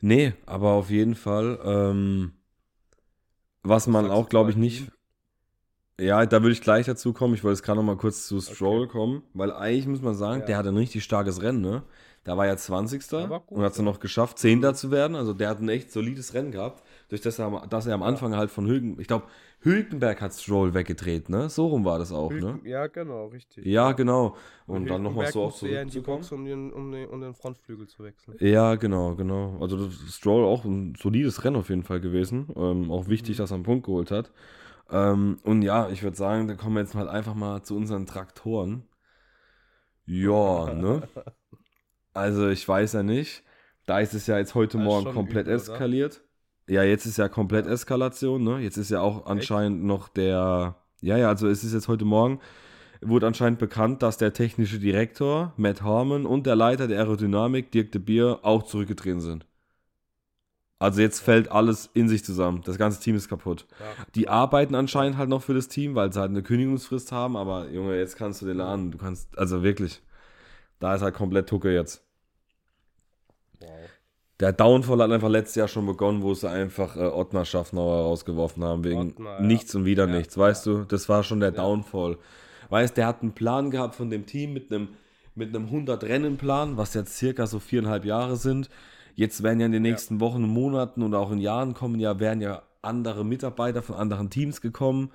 nee, 0.00 0.34
aber 0.44 0.72
auf 0.72 0.90
jeden 0.90 1.14
Fall, 1.14 1.58
ähm, 1.64 2.32
was 3.62 3.86
man 3.86 4.10
auch, 4.10 4.28
glaube 4.28 4.50
ich, 4.50 4.56
nicht. 4.56 4.90
Ja, 5.98 6.26
da 6.26 6.42
würde 6.42 6.52
ich 6.52 6.60
gleich 6.60 6.86
dazu 6.86 7.12
kommen. 7.12 7.34
Ich 7.34 7.44
wollte 7.44 7.54
jetzt 7.58 7.62
gerade 7.62 7.78
noch 7.78 7.84
mal 7.84 7.96
kurz 7.96 8.26
zu 8.26 8.40
Stroll 8.40 8.82
okay. 8.82 8.92
kommen, 8.92 9.22
weil 9.32 9.52
eigentlich 9.52 9.86
muss 9.86 10.02
man 10.02 10.14
sagen, 10.14 10.40
ja. 10.40 10.46
der 10.46 10.56
hat 10.58 10.66
ein 10.66 10.76
richtig 10.76 11.04
starkes 11.04 11.40
Rennen, 11.40 11.60
ne? 11.60 11.82
Da 12.24 12.36
war 12.36 12.46
ja 12.46 12.56
20. 12.56 13.10
War 13.12 13.50
und 13.50 13.62
hat 13.62 13.72
es 13.72 13.78
noch 13.78 14.00
geschafft, 14.00 14.38
10. 14.38 14.74
zu 14.74 14.90
werden. 14.90 15.16
Also 15.16 15.32
der 15.32 15.48
hat 15.48 15.60
ein 15.60 15.68
echt 15.68 15.92
solides 15.92 16.34
Rennen 16.34 16.52
gehabt, 16.52 16.82
durch 17.12 17.20
das 17.20 17.38
er, 17.38 17.66
dass 17.68 17.86
er 17.86 17.92
am 17.92 18.02
Anfang 18.02 18.34
halt 18.34 18.50
von 18.50 18.66
Hülken, 18.66 18.98
ich 18.98 19.06
glaube, 19.06 19.26
Hülkenberg 19.60 20.22
hat 20.22 20.32
Stroll 20.32 20.72
weggedreht, 20.72 21.28
ne? 21.28 21.50
So 21.50 21.66
rum 21.66 21.84
war 21.84 21.98
das 21.98 22.10
auch, 22.10 22.30
ne? 22.30 22.36
Hülken, 22.40 22.62
ne? 22.62 22.70
Ja, 22.70 22.86
genau, 22.86 23.26
richtig. 23.26 23.66
Ja, 23.66 23.92
genau. 23.92 24.34
Und, 24.66 24.76
und 24.76 24.86
dann 24.86 25.02
nochmal 25.02 25.30
so 25.30 25.42
auch 25.42 25.60
Box, 26.04 26.32
um 26.32 26.46
den, 26.46 26.72
um, 26.72 26.90
den, 26.90 27.06
um 27.10 27.20
den 27.20 27.34
Frontflügel 27.34 27.86
zu 27.86 28.02
wechseln. 28.02 28.38
Ja, 28.40 28.76
genau, 28.76 29.14
genau. 29.14 29.58
Also 29.60 29.90
Stroll 29.90 30.42
auch 30.42 30.64
ein 30.64 30.94
solides 30.98 31.44
Rennen 31.44 31.56
auf 31.56 31.68
jeden 31.68 31.82
Fall 31.82 32.00
gewesen. 32.00 32.48
Ähm, 32.56 32.90
auch 32.90 33.08
wichtig, 33.08 33.36
mhm. 33.36 33.42
dass 33.42 33.50
er 33.50 33.56
einen 33.56 33.64
Punkt 33.64 33.84
geholt 33.84 34.10
hat. 34.10 34.32
Ähm, 34.90 35.36
und 35.42 35.60
ja, 35.60 35.90
ich 35.90 36.02
würde 36.02 36.16
sagen, 36.16 36.48
da 36.48 36.54
kommen 36.54 36.76
wir 36.76 36.80
jetzt 36.80 36.94
mal 36.94 37.10
einfach 37.10 37.34
mal 37.34 37.62
zu 37.62 37.76
unseren 37.76 38.06
Traktoren. 38.06 38.84
Ja, 40.06 40.72
ne? 40.74 41.06
Also 42.14 42.48
ich 42.48 42.66
weiß 42.66 42.94
ja 42.94 43.02
nicht. 43.02 43.44
Da 43.84 44.00
ist 44.00 44.14
es 44.14 44.26
ja 44.26 44.38
jetzt 44.38 44.54
heute 44.54 44.78
Morgen 44.78 45.12
komplett 45.12 45.46
übel, 45.46 45.56
eskaliert. 45.56 46.22
Oder? 46.22 46.31
Ja, 46.72 46.82
jetzt 46.82 47.04
ist 47.04 47.18
ja 47.18 47.28
komplett 47.28 47.66
Eskalation, 47.66 48.42
ne? 48.42 48.60
Jetzt 48.60 48.78
ist 48.78 48.90
ja 48.90 49.02
auch 49.02 49.26
anscheinend 49.26 49.80
Echt? 49.80 49.86
noch 49.86 50.08
der. 50.08 50.76
Ja, 51.02 51.18
ja, 51.18 51.28
also 51.28 51.46
es 51.46 51.64
ist 51.64 51.74
jetzt 51.74 51.86
heute 51.86 52.06
Morgen, 52.06 52.40
wurde 53.02 53.26
anscheinend 53.26 53.58
bekannt, 53.58 54.02
dass 54.02 54.16
der 54.16 54.32
technische 54.32 54.78
Direktor, 54.78 55.52
Matt 55.58 55.82
Harmon, 55.82 56.24
und 56.24 56.46
der 56.46 56.56
Leiter 56.56 56.88
der 56.88 57.00
Aerodynamik, 57.00 57.72
Dirk 57.72 57.92
de 57.92 58.00
Beer, 58.00 58.38
auch 58.40 58.62
zurückgetreten 58.62 59.20
sind. 59.20 59.44
Also 60.78 61.02
jetzt 61.02 61.20
fällt 61.20 61.52
alles 61.52 61.90
in 61.92 62.08
sich 62.08 62.24
zusammen. 62.24 62.62
Das 62.64 62.78
ganze 62.78 63.02
Team 63.02 63.16
ist 63.16 63.28
kaputt. 63.28 63.66
Ja. 63.78 64.06
Die 64.14 64.28
arbeiten 64.28 64.74
anscheinend 64.74 65.18
halt 65.18 65.28
noch 65.28 65.42
für 65.42 65.52
das 65.52 65.68
Team, 65.68 65.94
weil 65.94 66.10
sie 66.10 66.20
halt 66.20 66.30
eine 66.30 66.42
Kündigungsfrist 66.42 67.12
haben, 67.12 67.36
aber 67.36 67.68
Junge, 67.68 67.98
jetzt 67.98 68.16
kannst 68.16 68.40
du 68.40 68.46
den 68.46 68.56
Laden, 68.56 68.92
du 68.92 68.96
kannst, 68.96 69.36
also 69.36 69.62
wirklich, 69.62 70.00
da 70.78 70.94
ist 70.94 71.02
halt 71.02 71.14
komplett 71.14 71.50
Tucke 71.50 71.70
jetzt 71.70 72.02
der 74.42 74.52
Downfall 74.52 75.00
hat 75.00 75.12
einfach 75.12 75.28
letztes 75.28 75.54
Jahr 75.54 75.68
schon 75.68 75.86
begonnen, 75.86 76.22
wo 76.22 76.34
sie 76.34 76.50
einfach 76.50 76.96
äh, 76.96 77.04
Ottmar 77.04 77.44
Schaffnauer 77.44 78.02
rausgeworfen 78.02 78.64
haben, 78.64 78.82
wegen 78.82 79.10
Ottmar, 79.10 79.40
nichts 79.40 79.72
und 79.76 79.84
wieder 79.84 80.08
ja, 80.08 80.16
nichts. 80.16 80.36
Weißt 80.36 80.66
ja. 80.66 80.72
du, 80.72 80.84
das 80.84 81.08
war 81.08 81.22
schon 81.22 81.38
der 81.38 81.52
Downfall. 81.52 82.18
Weißt 82.68 82.96
der 82.96 83.06
hat 83.06 83.22
einen 83.22 83.32
Plan 83.32 83.70
gehabt 83.70 83.94
von 83.94 84.10
dem 84.10 84.26
Team 84.26 84.52
mit 84.52 84.72
einem 84.72 84.88
mit 85.34 85.54
einem 85.54 85.68
100-Rennen-Plan, 85.68 86.76
was 86.76 86.92
jetzt 86.92 87.16
circa 87.16 87.46
so 87.46 87.58
viereinhalb 87.58 88.04
Jahre 88.04 88.36
sind. 88.36 88.68
Jetzt 89.14 89.42
werden 89.42 89.60
ja 89.60 89.66
in 89.66 89.72
den 89.72 89.82
nächsten 89.82 90.20
Wochen, 90.20 90.42
Monaten 90.42 91.02
und 91.02 91.14
auch 91.14 91.30
in 91.30 91.38
Jahren 91.38 91.72
kommen 91.72 92.00
ja, 92.00 92.20
werden 92.20 92.42
ja 92.42 92.62
andere 92.82 93.24
Mitarbeiter 93.24 93.80
von 93.80 93.94
anderen 93.94 94.28
Teams 94.28 94.60
gekommen. 94.60 95.10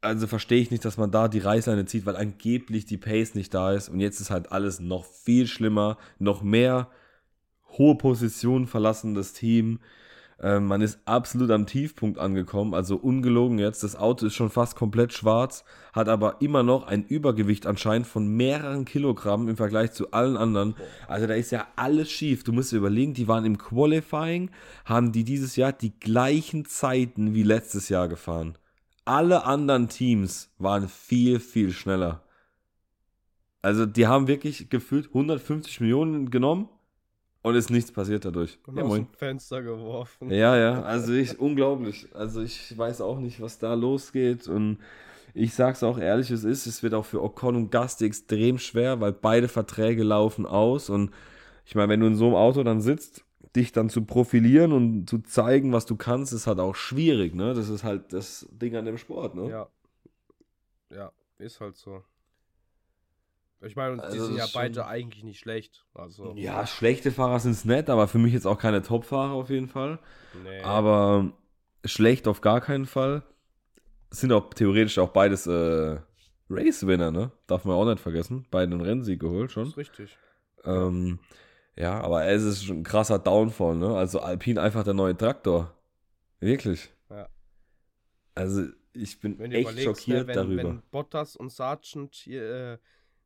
Also 0.00 0.26
verstehe 0.26 0.62
ich 0.62 0.70
nicht, 0.70 0.84
dass 0.86 0.96
man 0.96 1.10
da 1.10 1.28
die 1.28 1.40
Reißleine 1.40 1.84
zieht, 1.84 2.06
weil 2.06 2.16
angeblich 2.16 2.86
die 2.86 2.96
Pace 2.96 3.34
nicht 3.34 3.52
da 3.52 3.72
ist. 3.72 3.90
Und 3.90 4.00
jetzt 4.00 4.20
ist 4.20 4.30
halt 4.30 4.52
alles 4.52 4.80
noch 4.80 5.04
viel 5.04 5.46
schlimmer, 5.46 5.98
noch 6.18 6.42
mehr 6.42 6.88
hohe 7.78 7.96
Position 7.96 8.66
verlassen, 8.66 9.14
das 9.14 9.32
Team. 9.32 9.80
Ähm, 10.38 10.66
man 10.66 10.82
ist 10.82 10.98
absolut 11.06 11.50
am 11.50 11.66
Tiefpunkt 11.66 12.18
angekommen, 12.18 12.74
also 12.74 12.96
ungelogen 12.96 13.58
jetzt. 13.58 13.82
Das 13.82 13.96
Auto 13.96 14.26
ist 14.26 14.34
schon 14.34 14.50
fast 14.50 14.76
komplett 14.76 15.14
schwarz, 15.14 15.64
hat 15.94 16.10
aber 16.10 16.42
immer 16.42 16.62
noch 16.62 16.86
ein 16.86 17.04
Übergewicht 17.04 17.66
anscheinend 17.66 18.06
von 18.06 18.28
mehreren 18.28 18.84
Kilogramm 18.84 19.48
im 19.48 19.56
Vergleich 19.56 19.92
zu 19.92 20.10
allen 20.10 20.36
anderen. 20.36 20.74
Also 21.08 21.26
da 21.26 21.34
ist 21.34 21.52
ja 21.52 21.66
alles 21.76 22.10
schief. 22.10 22.44
Du 22.44 22.52
musst 22.52 22.70
dir 22.70 22.76
überlegen, 22.76 23.14
die 23.14 23.28
waren 23.28 23.46
im 23.46 23.56
Qualifying, 23.56 24.50
haben 24.84 25.12
die 25.12 25.24
dieses 25.24 25.56
Jahr 25.56 25.72
die 25.72 25.98
gleichen 25.98 26.66
Zeiten 26.66 27.32
wie 27.32 27.42
letztes 27.42 27.88
Jahr 27.88 28.08
gefahren. 28.08 28.58
Alle 29.06 29.44
anderen 29.44 29.88
Teams 29.88 30.50
waren 30.58 30.88
viel, 30.88 31.40
viel 31.40 31.72
schneller. 31.72 32.22
Also 33.62 33.86
die 33.86 34.06
haben 34.06 34.28
wirklich 34.28 34.68
gefühlt 34.68 35.08
150 35.08 35.80
Millionen 35.80 36.30
genommen 36.30 36.68
und 37.46 37.54
ist 37.54 37.70
nichts 37.70 37.92
passiert 37.92 38.24
dadurch. 38.24 38.58
Und 38.66 38.76
ja, 38.76 38.82
aus 38.82 38.94
dem 38.94 39.06
Fenster 39.06 39.62
geworfen. 39.62 40.30
Ja, 40.30 40.56
ja, 40.56 40.82
also 40.82 41.12
ich, 41.12 41.38
unglaublich. 41.38 42.08
Also 42.12 42.42
ich 42.42 42.76
weiß 42.76 43.00
auch 43.00 43.20
nicht, 43.20 43.40
was 43.40 43.60
da 43.60 43.74
losgeht 43.74 44.48
und 44.48 44.78
ich 45.32 45.54
sag's 45.54 45.84
auch 45.84 45.96
ehrlich, 45.96 46.32
es 46.32 46.42
ist, 46.42 46.66
es 46.66 46.82
wird 46.82 46.92
auch 46.92 47.04
für 47.04 47.22
Ocon 47.22 47.54
und 47.54 47.70
Gast 47.70 48.02
extrem 48.02 48.58
schwer, 48.58 49.00
weil 49.00 49.12
beide 49.12 49.46
Verträge 49.46 50.02
laufen 50.02 50.44
aus 50.44 50.90
und 50.90 51.12
ich 51.64 51.76
meine, 51.76 51.88
wenn 51.88 52.00
du 52.00 52.08
in 52.08 52.16
so 52.16 52.26
einem 52.26 52.34
Auto 52.34 52.64
dann 52.64 52.80
sitzt, 52.80 53.24
dich 53.54 53.70
dann 53.70 53.90
zu 53.90 54.04
profilieren 54.04 54.72
und 54.72 55.08
zu 55.08 55.18
zeigen, 55.20 55.72
was 55.72 55.86
du 55.86 55.94
kannst, 55.94 56.32
ist 56.32 56.48
halt 56.48 56.58
auch 56.58 56.74
schwierig, 56.74 57.36
ne? 57.36 57.54
Das 57.54 57.68
ist 57.68 57.84
halt 57.84 58.12
das 58.12 58.48
Ding 58.50 58.74
an 58.74 58.86
dem 58.86 58.98
Sport, 58.98 59.36
ne? 59.36 59.48
Ja. 59.48 59.68
Ja, 60.90 61.12
ist 61.38 61.60
halt 61.60 61.76
so. 61.76 62.02
Ich 63.62 63.74
meine, 63.74 64.02
also 64.02 64.16
die 64.16 64.22
sind 64.22 64.36
ja 64.36 64.46
beide 64.52 64.86
eigentlich 64.86 65.24
nicht 65.24 65.38
schlecht. 65.38 65.86
Also. 65.94 66.34
Ja, 66.36 66.66
schlechte 66.66 67.10
Fahrer 67.10 67.40
sind 67.40 67.52
es 67.52 67.64
nett, 67.64 67.88
aber 67.88 68.06
für 68.06 68.18
mich 68.18 68.32
jetzt 68.32 68.46
auch 68.46 68.58
keine 68.58 68.82
Top-Fahrer 68.82 69.32
auf 69.32 69.50
jeden 69.50 69.68
Fall. 69.68 69.98
Nee. 70.44 70.60
Aber 70.60 71.32
schlecht 71.84 72.28
auf 72.28 72.40
gar 72.40 72.60
keinen 72.60 72.86
Fall. 72.86 73.22
Sind 74.10 74.32
auch 74.32 74.52
theoretisch 74.52 74.98
auch 74.98 75.10
beides 75.10 75.46
äh, 75.46 75.98
Race-Winner, 76.50 77.10
ne? 77.10 77.32
Darf 77.46 77.64
man 77.64 77.76
auch 77.76 77.86
nicht 77.86 78.00
vergessen. 78.00 78.46
Beide 78.50 78.72
einen 78.72 78.82
Rennsieg 78.82 79.20
geholt 79.20 79.50
schon. 79.50 79.64
Das 79.64 79.72
ist 79.72 79.78
richtig. 79.78 80.18
Ähm, 80.64 81.18
ja, 81.76 82.00
aber 82.00 82.24
es 82.26 82.42
ist 82.42 82.64
schon 82.64 82.78
ein 82.78 82.84
krasser 82.84 83.18
Downfall, 83.18 83.76
ne? 83.76 83.96
Also 83.96 84.20
Alpine 84.20 84.60
einfach 84.60 84.84
der 84.84 84.94
neue 84.94 85.16
Traktor. 85.16 85.74
Wirklich. 86.40 86.90
Ja. 87.10 87.28
Also 88.34 88.66
ich 88.92 89.20
bin 89.20 89.40
echt 89.40 89.80
schockiert 89.80 90.20
ne, 90.20 90.26
wenn, 90.28 90.34
darüber. 90.34 90.64
Wenn 90.64 90.82
Bottas 90.90 91.36
und 91.36 91.50
Sargent 91.50 92.14
hier, 92.14 92.42
äh, 92.42 92.78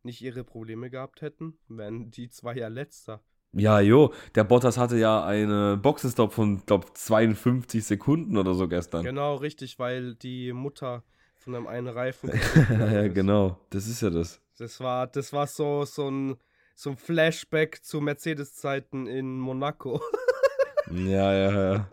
nicht 0.05 0.23
ihre 0.23 0.45
Probleme 0.45 0.91
gehabt 0.91 1.23
hätten, 1.23 1.59
wären 1.69 2.11
die 2.11 2.29
zwei 2.29 2.55
ja 2.55 2.69
letzter. 2.69 3.23
Ja, 3.53 3.81
jo, 3.81 4.13
der 4.37 4.45
Bottas 4.45 4.79
hatte 4.79 4.97
ja 4.97 5.25
eine 5.25 5.77
Boxenstopp 5.77 6.33
von, 6.33 6.65
glaub, 6.67 6.97
52 6.97 7.85
Sekunden 7.85 8.37
oder 8.37 8.55
so 8.55 8.69
gestern. 8.69 9.05
Genau, 9.05 9.37
richtig, 9.37 9.79
weil 9.79 10.15
die 10.15 10.53
Mutter 10.53 11.03
von 11.37 11.57
einem 11.57 11.67
einen 11.67 11.89
Reifen. 11.89 12.31
ja, 12.71 13.09
genau, 13.09 13.59
das 13.71 13.89
ist 13.89 14.03
ja 14.03 14.11
das. 14.11 14.41
Das 14.59 14.79
war, 14.79 15.07
das 15.09 15.33
war 15.33 15.47
so, 15.47 15.85
so 15.85 16.09
ein, 16.09 16.37
so 16.77 16.91
ein 16.91 16.97
Flashback 16.97 17.83
zu 17.83 18.01
Mercedes-Zeiten 18.01 19.07
in 19.07 19.39
Monaco. 19.39 20.01
ja, 20.93 21.33
ja, 21.33 21.73
ja. 21.73 21.91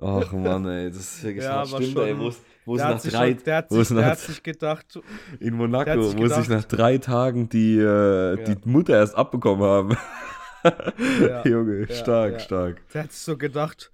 Ach 0.00 0.32
Mann, 0.32 0.66
ey, 0.66 0.88
das 0.90 0.98
ist 0.98 1.24
wirklich 1.24 1.44
ja, 1.44 1.64
stimmt, 1.64 1.92
schon, 1.92 2.06
ey, 2.06 2.18
wo 2.18 2.28
es, 2.28 2.40
wo 2.64 2.76
es 2.76 2.82
nach 2.82 3.00
drei, 3.00 3.34
schon, 3.34 3.44
der 3.44 3.56
hat, 3.56 3.70
sich, 3.70 3.88
der 3.88 4.06
hat 4.06 4.18
sich 4.18 4.42
gedacht, 4.42 5.00
in 5.40 5.54
Monaco, 5.54 6.02
sich 6.02 6.18
wo 6.18 6.22
gedacht, 6.22 6.40
sich 6.40 6.48
nach 6.48 6.64
drei 6.64 6.98
Tagen 6.98 7.48
die, 7.48 7.78
äh, 7.78 8.38
ja. 8.38 8.54
die 8.54 8.68
Mutter 8.68 8.94
erst 8.94 9.14
abbekommen 9.14 9.62
haben. 9.62 9.96
ja, 11.20 11.44
Junge, 11.46 11.86
stark, 11.92 12.34
ja, 12.34 12.38
stark. 12.40 12.88
Der 12.92 13.04
hat 13.04 13.12
sich 13.12 13.22
so 13.22 13.36
gedacht, 13.36 13.90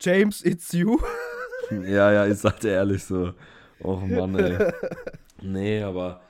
James, 0.00 0.44
it's 0.44 0.72
you. 0.72 0.98
ja, 1.70 2.12
ja, 2.12 2.26
ich 2.26 2.38
sagte 2.38 2.68
ehrlich 2.68 3.04
so. 3.04 3.32
Och 3.82 4.06
Mann, 4.06 4.34
ey. 4.38 4.72
Nee, 5.44 5.82
aber 5.82 6.20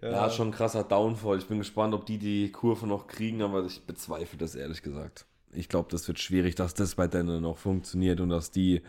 ja. 0.00 0.30
schon 0.30 0.48
ein 0.48 0.52
krasser 0.52 0.84
Downfall. 0.84 1.38
Ich 1.38 1.48
bin 1.48 1.58
gespannt, 1.58 1.94
ob 1.94 2.06
die 2.06 2.18
die 2.18 2.52
Kurve 2.52 2.86
noch 2.86 3.08
kriegen, 3.08 3.42
aber 3.42 3.64
ich 3.64 3.84
bezweifle 3.84 4.38
das 4.38 4.54
ehrlich 4.54 4.82
gesagt 4.82 5.26
ich 5.52 5.68
glaube, 5.68 5.88
das 5.90 6.08
wird 6.08 6.18
schwierig, 6.18 6.54
dass 6.54 6.74
das 6.74 6.94
bei 6.94 7.06
denen 7.06 7.42
noch 7.42 7.58
funktioniert 7.58 8.20
und 8.20 8.30
dass 8.30 8.50
die 8.50 8.82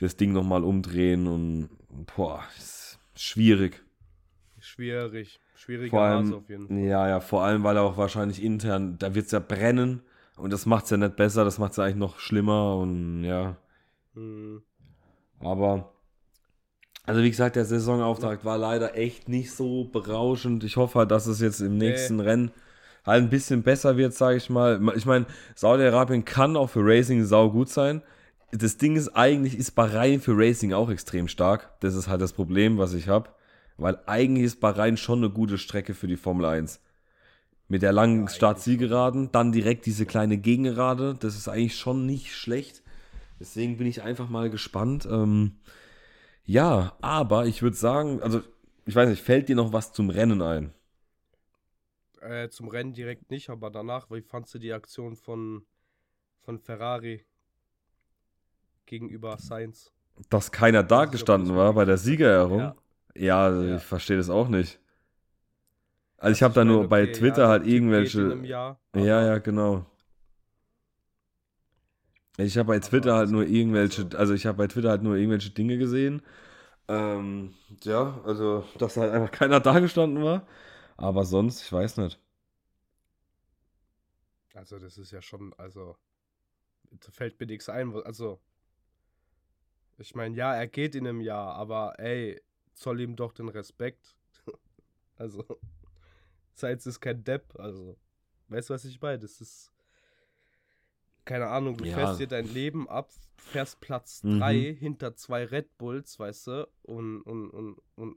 das 0.00 0.16
Ding 0.16 0.32
nochmal 0.32 0.64
umdrehen 0.64 1.26
und 1.26 1.68
boah, 2.16 2.42
ist 2.56 2.98
schwierig. 3.14 3.82
Schwierig. 4.58 5.40
Schwieriger 5.54 5.90
vor 5.90 6.02
allem, 6.02 6.34
auf 6.34 6.48
jeden 6.48 6.68
Fall. 6.68 6.78
Ja, 6.78 7.08
ja, 7.08 7.20
vor 7.20 7.44
allem, 7.44 7.64
weil 7.64 7.76
er 7.76 7.82
auch 7.82 7.96
wahrscheinlich 7.96 8.42
intern, 8.42 8.96
da 8.98 9.14
wird 9.14 9.26
es 9.26 9.32
ja 9.32 9.40
brennen 9.40 10.02
und 10.36 10.52
das 10.52 10.66
macht 10.66 10.84
es 10.84 10.90
ja 10.90 10.96
nicht 10.96 11.16
besser, 11.16 11.44
das 11.44 11.58
macht 11.58 11.72
es 11.72 11.78
ja 11.78 11.84
eigentlich 11.84 11.96
noch 11.96 12.18
schlimmer 12.18 12.76
und 12.76 13.24
ja. 13.24 13.56
Mhm. 14.14 14.62
Aber, 15.40 15.92
also 17.04 17.22
wie 17.22 17.30
gesagt, 17.30 17.56
der 17.56 17.64
Saisonauftakt 17.64 18.44
war 18.44 18.56
leider 18.56 18.96
echt 18.96 19.28
nicht 19.28 19.52
so 19.52 19.84
berauschend. 19.84 20.64
Ich 20.64 20.76
hoffe 20.76 21.00
halt, 21.00 21.10
dass 21.10 21.26
es 21.26 21.40
jetzt 21.40 21.60
im 21.60 21.76
nächsten 21.76 22.16
nee. 22.16 22.22
Rennen 22.22 22.50
halt 23.08 23.24
ein 23.24 23.30
bisschen 23.30 23.62
besser 23.62 23.96
wird, 23.96 24.14
sage 24.14 24.36
ich 24.36 24.50
mal. 24.50 24.80
Ich 24.96 25.06
meine, 25.06 25.26
Saudi-Arabien 25.54 26.24
kann 26.24 26.56
auch 26.56 26.70
für 26.70 26.84
Racing 26.84 27.24
sau 27.24 27.50
gut 27.50 27.68
sein. 27.68 28.02
das 28.52 28.76
Ding 28.76 28.96
ist 28.96 29.10
eigentlich, 29.10 29.58
ist 29.58 29.72
Bahrain 29.72 30.20
für 30.20 30.36
Racing 30.36 30.72
auch 30.72 30.90
extrem 30.90 31.28
stark. 31.28 31.70
Das 31.80 31.94
ist 31.94 32.08
halt 32.08 32.20
das 32.20 32.32
Problem, 32.32 32.78
was 32.78 32.94
ich 32.94 33.08
habe. 33.08 33.30
Weil 33.76 33.98
eigentlich 34.06 34.44
ist 34.44 34.60
Bahrain 34.60 34.96
schon 34.96 35.18
eine 35.18 35.30
gute 35.30 35.58
Strecke 35.58 35.94
für 35.94 36.06
die 36.06 36.16
Formel 36.16 36.46
1. 36.46 36.80
Mit 37.68 37.82
der 37.82 37.92
langen 37.92 38.22
ja, 38.22 38.28
Start-Zielgeraden, 38.28 39.30
dann 39.32 39.52
direkt 39.52 39.86
diese 39.86 40.06
kleine 40.06 40.38
Gegengerade. 40.38 41.16
Das 41.18 41.36
ist 41.36 41.48
eigentlich 41.48 41.76
schon 41.76 42.06
nicht 42.06 42.34
schlecht. 42.34 42.82
Deswegen 43.40 43.76
bin 43.76 43.86
ich 43.86 44.02
einfach 44.02 44.28
mal 44.28 44.50
gespannt. 44.50 45.06
Ähm, 45.10 45.56
ja, 46.44 46.94
aber 47.00 47.46
ich 47.46 47.62
würde 47.62 47.76
sagen, 47.76 48.22
also 48.22 48.40
ich 48.86 48.96
weiß 48.96 49.08
nicht, 49.08 49.22
fällt 49.22 49.48
dir 49.48 49.56
noch 49.56 49.72
was 49.72 49.92
zum 49.92 50.08
Rennen 50.10 50.40
ein? 50.40 50.72
Äh, 52.20 52.48
zum 52.48 52.68
Rennen 52.68 52.92
direkt 52.92 53.30
nicht, 53.30 53.48
aber 53.50 53.70
danach, 53.70 54.10
wie 54.10 54.22
fandst 54.22 54.54
du 54.54 54.58
die 54.58 54.72
Aktion 54.72 55.16
von, 55.16 55.64
von 56.40 56.58
Ferrari 56.58 57.24
gegenüber 58.86 59.36
Sainz? 59.38 59.92
Dass 60.30 60.50
keiner 60.50 60.82
da 60.82 61.04
gestanden 61.04 61.54
war 61.54 61.72
bei 61.74 61.84
der 61.84 61.96
Siegerehrung? 61.96 62.58
Ja, 62.58 62.76
ja, 63.14 63.62
ja. 63.62 63.76
ich 63.76 63.84
verstehe 63.84 64.16
das 64.16 64.30
auch 64.30 64.48
nicht. 64.48 64.80
Also, 66.16 66.32
ich 66.32 66.42
habe 66.42 66.54
da 66.54 66.64
nur 66.64 66.78
okay, 66.80 66.88
bei 66.88 67.06
Twitter 67.06 67.42
ja, 67.42 67.48
halt 67.48 67.66
irgendwelche. 67.66 68.34
Jahr, 68.44 68.80
ja, 68.96 69.24
ja, 69.24 69.38
genau. 69.38 69.86
Ich 72.36 72.56
habe 72.56 72.68
bei 72.68 72.78
Twitter 72.80 73.14
halt 73.14 73.30
nur 73.30 73.44
irgendwelche, 73.46 74.02
also, 74.02 74.16
also 74.16 74.34
ich 74.34 74.46
habe 74.46 74.58
bei 74.58 74.66
Twitter 74.66 74.90
halt 74.90 75.02
nur 75.02 75.16
irgendwelche 75.16 75.50
Dinge 75.50 75.78
gesehen. 75.78 76.22
Ähm, 76.88 77.54
ja, 77.82 78.20
also, 78.24 78.64
dass 78.78 78.96
halt 78.96 79.12
einfach 79.12 79.30
keiner 79.30 79.60
da 79.60 79.78
gestanden 79.78 80.22
war. 80.22 80.46
Aber 80.98 81.24
sonst, 81.24 81.62
ich 81.62 81.72
weiß 81.72 81.96
nicht. 81.98 82.20
Also, 84.52 84.78
das 84.80 84.98
ist 84.98 85.12
ja 85.12 85.22
schon, 85.22 85.54
also, 85.54 85.96
da 86.90 87.10
fällt 87.12 87.38
mir 87.38 87.46
nichts 87.46 87.68
ein. 87.68 87.94
Also, 88.02 88.40
ich 89.96 90.16
meine, 90.16 90.34
ja, 90.34 90.54
er 90.54 90.66
geht 90.66 90.96
in 90.96 91.06
einem 91.06 91.20
Jahr, 91.20 91.54
aber 91.54 91.98
ey, 92.00 92.42
zoll 92.74 93.00
ihm 93.00 93.14
doch 93.14 93.32
den 93.32 93.48
Respekt. 93.48 94.16
also, 95.16 95.44
Seitz 96.54 96.84
ist 96.86 97.00
kein 97.00 97.22
Depp, 97.22 97.54
also, 97.60 97.96
weißt 98.48 98.68
du, 98.68 98.74
was 98.74 98.84
ich 98.84 99.00
meine? 99.00 99.20
Das 99.20 99.40
ist 99.40 99.72
keine 101.24 101.46
Ahnung, 101.46 101.76
du 101.76 101.84
ja. 101.84 101.94
fährst 101.94 102.18
dir 102.18 102.26
dein 102.26 102.46
Leben 102.46 102.88
ab, 102.88 103.12
fährst 103.36 103.80
Platz 103.80 104.22
3 104.22 104.72
mhm. 104.72 104.76
hinter 104.76 105.14
zwei 105.14 105.44
Red 105.44 105.78
Bulls, 105.78 106.18
weißt 106.18 106.46
du, 106.48 106.68
und, 106.82 107.22
und, 107.22 107.50
und, 107.50 107.78
und 107.94 108.16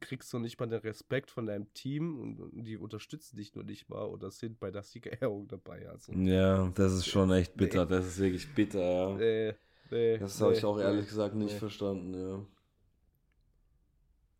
kriegst 0.00 0.32
du 0.32 0.38
nicht 0.38 0.58
mal 0.60 0.66
den 0.66 0.80
Respekt 0.80 1.30
von 1.30 1.46
deinem 1.46 1.72
Team 1.74 2.20
und, 2.20 2.64
die 2.64 2.76
unterstützen 2.76 3.36
dich 3.36 3.54
nur 3.54 3.64
nicht 3.64 3.88
mal 3.88 4.04
oder 4.04 4.30
sind 4.30 4.60
bei 4.60 4.70
der 4.70 4.82
Siegerehrung 4.82 5.48
dabei. 5.48 5.88
Also. 5.88 6.12
Ja, 6.12 6.68
das 6.74 6.92
ist 6.92 7.06
schon 7.06 7.30
echt 7.32 7.56
bitter, 7.56 7.84
nee. 7.84 7.90
das 7.90 8.06
ist 8.06 8.18
wirklich 8.18 8.54
bitter, 8.54 8.80
ja. 8.80 9.14
Nee, 9.16 9.54
nee, 9.90 10.18
das 10.18 10.40
habe 10.40 10.52
ich 10.52 10.64
auch 10.64 10.78
ehrlich 10.78 11.06
gesagt 11.06 11.34
nicht 11.34 11.54
verstanden, 11.54 12.14
ja. 12.14 12.46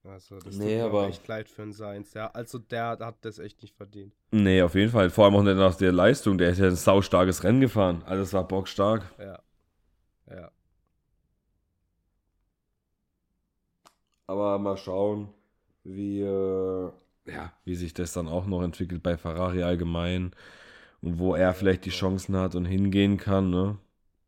Also, 0.04 0.38
das 0.38 0.56
nee, 0.56 0.76
tut 0.76 0.86
aber 0.86 1.02
mir 1.02 1.08
echt 1.08 1.28
leid 1.28 1.48
für 1.48 1.62
den 1.62 1.72
Seins. 1.72 2.14
Ja, 2.14 2.28
also 2.30 2.58
der 2.58 2.98
hat 2.98 3.16
das 3.22 3.38
echt 3.38 3.60
nicht 3.60 3.76
verdient. 3.76 4.14
Nee, 4.30 4.62
auf 4.62 4.74
jeden 4.74 4.90
Fall. 4.90 5.10
Vor 5.10 5.26
allem 5.26 5.34
auch 5.34 5.42
nicht 5.42 5.56
nach 5.56 5.74
der 5.74 5.92
Leistung. 5.92 6.38
Der 6.38 6.50
ist 6.50 6.58
ja 6.58 6.68
ein 6.68 6.76
saustarkes 6.76 7.44
Rennen 7.44 7.60
gefahren. 7.60 8.02
Also 8.06 8.22
es 8.22 8.32
war 8.32 8.46
bockstark. 8.46 9.02
Ja. 9.18 9.42
Ja. 10.30 10.50
Aber 14.26 14.58
mal 14.58 14.76
schauen, 14.76 15.32
wie, 15.94 16.20
äh, 16.20 16.90
ja, 17.26 17.52
wie 17.64 17.74
sich 17.74 17.94
das 17.94 18.12
dann 18.12 18.28
auch 18.28 18.46
noch 18.46 18.62
entwickelt 18.62 19.02
bei 19.02 19.16
Ferrari 19.16 19.62
allgemein. 19.62 20.32
Und 21.00 21.18
wo 21.18 21.34
er 21.34 21.54
vielleicht 21.54 21.84
die 21.84 21.90
Chancen 21.90 22.36
hat 22.36 22.54
und 22.54 22.64
hingehen 22.64 23.18
kann, 23.18 23.50
ne? 23.50 23.78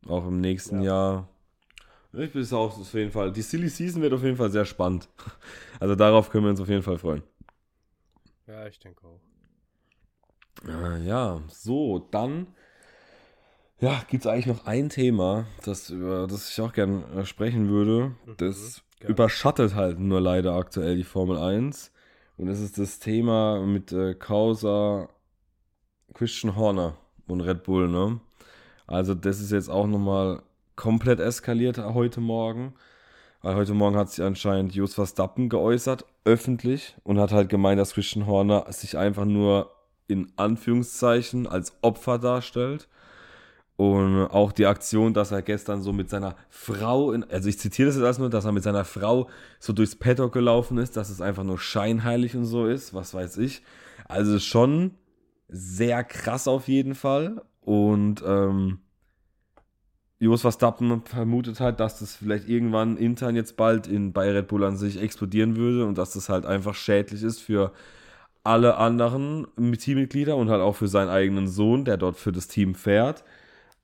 Auch 0.06 0.26
im 0.26 0.40
nächsten 0.40 0.82
ja. 0.82 0.82
Jahr. 0.82 1.28
Ich 2.12 2.32
bin 2.32 2.42
es 2.42 2.52
auch 2.52 2.78
auf 2.78 2.94
jeden 2.94 3.10
Fall. 3.12 3.32
Die 3.32 3.42
Silly 3.42 3.68
Season 3.68 4.02
wird 4.02 4.12
auf 4.12 4.22
jeden 4.22 4.36
Fall 4.36 4.50
sehr 4.50 4.64
spannend. 4.64 5.08
Also 5.80 5.94
darauf 5.94 6.28
können 6.28 6.44
wir 6.44 6.50
uns 6.50 6.60
auf 6.60 6.68
jeden 6.68 6.82
Fall 6.82 6.98
freuen. 6.98 7.22
Ja, 8.46 8.66
ich 8.66 8.78
denke 8.78 9.06
auch. 9.06 9.20
Äh, 10.66 11.02
ja, 11.06 11.40
so, 11.48 11.98
dann 12.10 12.48
ja, 13.80 14.02
gibt 14.08 14.24
es 14.24 14.30
eigentlich 14.30 14.46
noch 14.46 14.66
ein 14.66 14.90
Thema, 14.90 15.46
das, 15.64 15.88
über 15.88 16.26
das 16.26 16.50
ich 16.50 16.60
auch 16.60 16.72
gerne 16.72 17.02
äh, 17.16 17.24
sprechen 17.24 17.68
würde. 17.70 18.12
Mhm, 18.26 18.36
das 18.36 18.82
mhm, 19.02 19.08
überschattet 19.08 19.74
halt 19.74 19.98
nur 19.98 20.20
leider 20.20 20.54
aktuell 20.54 20.96
die 20.96 21.04
Formel 21.04 21.38
1. 21.38 21.92
Und 22.36 22.46
das 22.46 22.60
ist 22.60 22.78
das 22.78 22.98
Thema 22.98 23.60
mit 23.66 23.92
äh, 23.92 24.14
Causa 24.14 25.08
Christian 26.14 26.56
Horner 26.56 26.96
und 27.26 27.40
Red 27.40 27.62
Bull, 27.64 27.88
ne? 27.88 28.20
Also 28.86 29.14
das 29.14 29.40
ist 29.40 29.52
jetzt 29.52 29.70
auch 29.70 29.86
nochmal 29.86 30.42
komplett 30.74 31.20
eskaliert 31.20 31.78
heute 31.78 32.20
Morgen. 32.20 32.74
Weil 33.42 33.54
heute 33.54 33.72
Morgen 33.72 33.96
hat 33.96 34.10
sich 34.10 34.24
anscheinend 34.24 34.74
Jos 34.74 34.94
Verstappen 34.94 35.48
geäußert, 35.48 36.04
öffentlich, 36.24 36.96
und 37.04 37.18
hat 37.18 37.32
halt 37.32 37.48
gemeint, 37.48 37.80
dass 37.80 37.94
Christian 37.94 38.26
Horner 38.26 38.66
sich 38.70 38.98
einfach 38.98 39.24
nur 39.24 39.70
in 40.08 40.30
Anführungszeichen 40.36 41.46
als 41.46 41.72
Opfer 41.80 42.18
darstellt. 42.18 42.88
Und 43.80 44.26
auch 44.26 44.52
die 44.52 44.66
Aktion, 44.66 45.14
dass 45.14 45.32
er 45.32 45.40
gestern 45.40 45.80
so 45.80 45.94
mit 45.94 46.10
seiner 46.10 46.36
Frau, 46.50 47.12
in, 47.12 47.24
also 47.24 47.48
ich 47.48 47.58
zitiere 47.58 47.86
das 47.86 47.96
jetzt 47.96 48.04
erstmal, 48.04 48.28
dass 48.28 48.44
er 48.44 48.52
mit 48.52 48.62
seiner 48.62 48.84
Frau 48.84 49.30
so 49.58 49.72
durchs 49.72 49.96
Paddock 49.96 50.34
gelaufen 50.34 50.76
ist, 50.76 50.98
dass 50.98 51.08
es 51.08 51.22
einfach 51.22 51.44
nur 51.44 51.58
scheinheilig 51.58 52.36
und 52.36 52.44
so 52.44 52.66
ist, 52.66 52.92
was 52.92 53.14
weiß 53.14 53.38
ich. 53.38 53.62
Also 54.04 54.38
schon 54.38 54.96
sehr 55.48 56.04
krass 56.04 56.46
auf 56.46 56.68
jeden 56.68 56.94
Fall. 56.94 57.40
Und 57.62 58.22
ähm, 58.22 58.80
Jos 60.18 60.42
Verstappen 60.42 61.00
vermutet 61.06 61.58
halt, 61.60 61.80
dass 61.80 62.00
das 62.00 62.16
vielleicht 62.16 62.50
irgendwann 62.50 62.98
intern 62.98 63.34
jetzt 63.34 63.56
bald 63.56 63.86
in, 63.86 64.12
bei 64.12 64.30
Red 64.30 64.48
Bull 64.48 64.64
an 64.64 64.76
sich 64.76 65.00
explodieren 65.00 65.56
würde 65.56 65.86
und 65.86 65.96
dass 65.96 66.12
das 66.12 66.28
halt 66.28 66.44
einfach 66.44 66.74
schädlich 66.74 67.22
ist 67.22 67.40
für 67.40 67.72
alle 68.44 68.76
anderen 68.76 69.46
Teammitglieder 69.56 70.36
und 70.36 70.50
halt 70.50 70.60
auch 70.60 70.76
für 70.76 70.88
seinen 70.88 71.08
eigenen 71.08 71.48
Sohn, 71.48 71.86
der 71.86 71.96
dort 71.96 72.18
für 72.18 72.30
das 72.30 72.46
Team 72.46 72.74
fährt. 72.74 73.24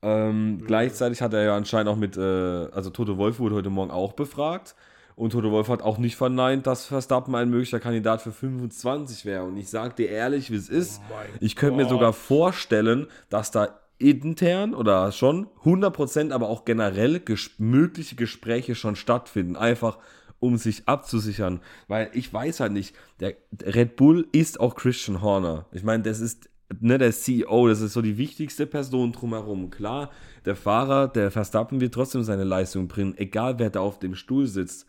Ähm, 0.07 0.53
mhm. 0.53 0.67
Gleichzeitig 0.67 1.21
hat 1.21 1.35
er 1.35 1.43
ja 1.43 1.57
anscheinend 1.57 1.89
auch 1.89 1.97
mit, 1.97 2.17
äh, 2.17 2.21
also 2.21 2.91
Toto 2.91 3.19
Wolf 3.19 3.41
wurde 3.41 3.57
heute 3.57 3.71
Morgen 3.71 3.91
auch 3.91 4.13
befragt. 4.13 4.77
Und 5.17 5.31
Toto 5.31 5.51
Wolf 5.51 5.69
hat 5.69 5.83
auch 5.83 5.99
nicht 5.99 6.15
verneint, 6.15 6.67
dass 6.67 6.87
Verstappen 6.87 7.35
ein 7.35 7.49
möglicher 7.49 7.81
Kandidat 7.81 8.23
für 8.23 8.33
25 8.33 9.25
wäre. 9.25 9.45
Und 9.45 9.57
ich 9.57 9.69
sage 9.69 9.95
dir 9.95 10.11
ehrlich, 10.11 10.51
wie 10.51 10.57
es 10.57 10.69
ist. 10.69 11.01
Oh 11.11 11.15
ich 11.41 11.57
könnte 11.57 11.77
mir 11.77 11.89
sogar 11.89 12.13
vorstellen, 12.13 13.09
dass 13.31 13.51
da 13.51 13.81
intern 13.99 14.75
oder 14.75 15.11
schon 15.11 15.49
100%, 15.65 16.33
aber 16.33 16.51
auch 16.51 16.67
generell 16.67 17.19
ges 17.19 17.53
mögliche 17.59 18.15
Gespräche 18.15 18.75
schon 18.75 18.95
stattfinden. 18.95 19.57
Einfach 19.57 19.99
um 20.39 20.59
sich 20.59 20.87
abzusichern. 20.87 21.61
Weil 21.89 22.11
ich 22.13 22.33
weiß 22.33 22.61
halt 22.61 22.73
nicht, 22.73 22.95
der 23.19 23.35
Red 23.65 23.97
Bull 23.97 24.29
ist 24.33 24.61
auch 24.61 24.77
Christian 24.77 25.23
Horner. 25.23 25.65
Ich 25.73 25.83
meine, 25.83 26.03
das 26.03 26.21
ist 26.21 26.51
ne, 26.81 26.99
der 26.99 27.13
CEO, 27.13 27.69
das 27.69 27.81
ist 27.81 27.93
so 27.93 28.03
die 28.03 28.19
wichtigste 28.19 28.67
Person 28.67 29.13
drumherum. 29.13 29.71
Klar, 29.71 30.11
der 30.45 30.57
Fahrer, 30.57 31.09
der 31.09 31.31
Verstappen 31.31 31.81
wird 31.81 31.95
trotzdem 31.95 32.23
seine 32.23 32.45
Leistung 32.45 32.89
bringen, 32.89 33.17
egal 33.17 33.59
wer 33.59 33.71
da 33.71 33.81
auf 33.81 33.99
dem 33.99 34.15
Stuhl 34.15 34.47
sitzt. 34.47 34.87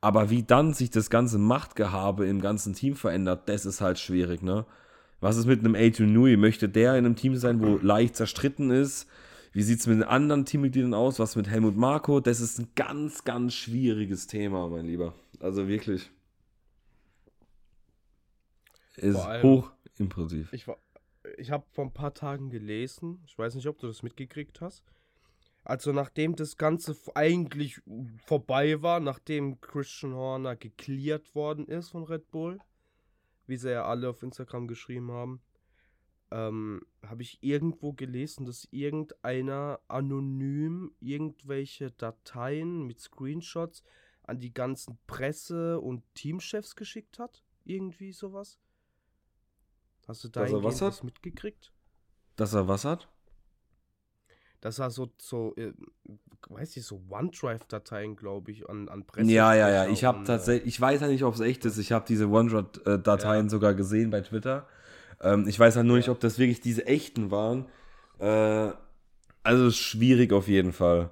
Aber 0.00 0.30
wie 0.30 0.42
dann 0.42 0.74
sich 0.74 0.90
das 0.90 1.10
ganze 1.10 1.38
Machtgehabe 1.38 2.26
im 2.26 2.40
ganzen 2.40 2.74
Team 2.74 2.96
verändert, 2.96 3.48
das 3.48 3.66
ist 3.66 3.80
halt 3.80 3.98
schwierig, 3.98 4.42
ne? 4.42 4.66
Was 5.20 5.36
ist 5.36 5.46
mit 5.46 5.60
einem 5.60 5.76
Adrian 5.76 6.12
Newey? 6.12 6.36
Möchte 6.36 6.68
der 6.68 6.96
in 6.98 7.06
einem 7.06 7.14
Team 7.14 7.36
sein, 7.36 7.60
wo 7.60 7.78
leicht 7.80 8.16
zerstritten 8.16 8.72
ist? 8.72 9.06
Wie 9.52 9.62
sieht 9.62 9.78
es 9.78 9.86
mit 9.86 9.98
den 9.98 10.02
anderen 10.02 10.44
Teammitgliedern 10.44 10.94
aus? 10.94 11.20
Was 11.20 11.36
mit 11.36 11.48
Helmut 11.48 11.76
Marko? 11.76 12.18
Das 12.18 12.40
ist 12.40 12.58
ein 12.58 12.68
ganz, 12.74 13.22
ganz 13.22 13.54
schwieriges 13.54 14.26
Thema, 14.26 14.68
mein 14.68 14.86
Lieber. 14.86 15.14
Also 15.38 15.68
wirklich. 15.68 16.10
Ist 18.96 19.24
hoch 19.42 19.70
impulsiv. 19.98 20.52
Ich, 20.52 20.66
ich 21.36 21.50
habe 21.50 21.64
vor 21.70 21.84
ein 21.84 21.94
paar 21.94 22.14
Tagen 22.14 22.50
gelesen, 22.50 23.22
ich 23.26 23.38
weiß 23.38 23.54
nicht, 23.54 23.66
ob 23.68 23.78
du 23.78 23.86
das 23.86 24.02
mitgekriegt 24.02 24.60
hast. 24.60 24.84
Also 25.64 25.92
nachdem 25.92 26.34
das 26.34 26.56
Ganze 26.56 26.96
eigentlich 27.14 27.80
vorbei 28.26 28.82
war, 28.82 28.98
nachdem 28.98 29.60
Christian 29.60 30.14
Horner 30.14 30.56
geklärt 30.56 31.34
worden 31.34 31.66
ist 31.68 31.90
von 31.90 32.04
Red 32.04 32.30
Bull, 32.30 32.58
wie 33.46 33.56
sie 33.56 33.70
ja 33.70 33.84
alle 33.84 34.08
auf 34.08 34.22
Instagram 34.22 34.66
geschrieben 34.66 35.12
haben, 35.12 35.40
ähm, 36.32 36.80
habe 37.06 37.22
ich 37.22 37.38
irgendwo 37.42 37.92
gelesen, 37.92 38.46
dass 38.46 38.66
irgendeiner 38.70 39.80
anonym 39.86 40.94
irgendwelche 40.98 41.90
Dateien 41.92 42.86
mit 42.86 43.00
Screenshots 43.00 43.84
an 44.22 44.40
die 44.40 44.52
ganzen 44.52 44.98
Presse- 45.06 45.80
und 45.80 46.02
Teamchefs 46.14 46.74
geschickt 46.74 47.18
hat. 47.18 47.44
Irgendwie 47.64 48.12
sowas. 48.12 48.58
Hast 50.08 50.24
du 50.24 50.28
da 50.28 50.42
was, 50.50 51.02
mitgekriegt? 51.02 51.72
Dass 52.36 52.54
er 52.54 52.66
was 52.68 52.84
hat? 52.84 53.08
Dass 54.60 54.78
er 54.78 54.90
so, 54.90 55.12
so 55.18 55.54
äh, 55.56 55.72
weiß 56.48 56.76
ich, 56.76 56.84
so 56.84 57.02
OneDrive-Dateien, 57.10 58.16
glaube 58.16 58.52
ich, 58.52 58.68
an, 58.68 58.88
an 58.88 59.04
Presse. 59.04 59.30
Ja, 59.30 59.54
ja, 59.54 59.68
ja. 59.68 59.86
Ich 59.86 60.04
habe 60.04 60.24
tatsächlich, 60.24 60.68
ich 60.68 60.80
weiß 60.80 61.00
ja 61.00 61.08
nicht, 61.08 61.24
ob 61.24 61.34
es 61.34 61.40
echt 61.40 61.64
ist. 61.64 61.78
Ich 61.78 61.92
habe 61.92 62.04
diese 62.06 62.28
OneDrive-Dateien 62.28 63.46
ja. 63.46 63.50
sogar 63.50 63.74
gesehen 63.74 64.10
bei 64.10 64.20
Twitter. 64.20 64.66
Ähm, 65.20 65.46
ich 65.48 65.58
weiß 65.58 65.76
halt 65.76 65.86
nur 65.86 65.96
ja. 65.96 66.00
nicht, 66.00 66.08
ob 66.08 66.20
das 66.20 66.38
wirklich 66.38 66.60
diese 66.60 66.86
echten 66.86 67.30
waren. 67.30 67.66
Äh, 68.18 68.72
also 69.42 69.70
schwierig 69.70 70.32
auf 70.32 70.48
jeden 70.48 70.72
Fall. 70.72 71.10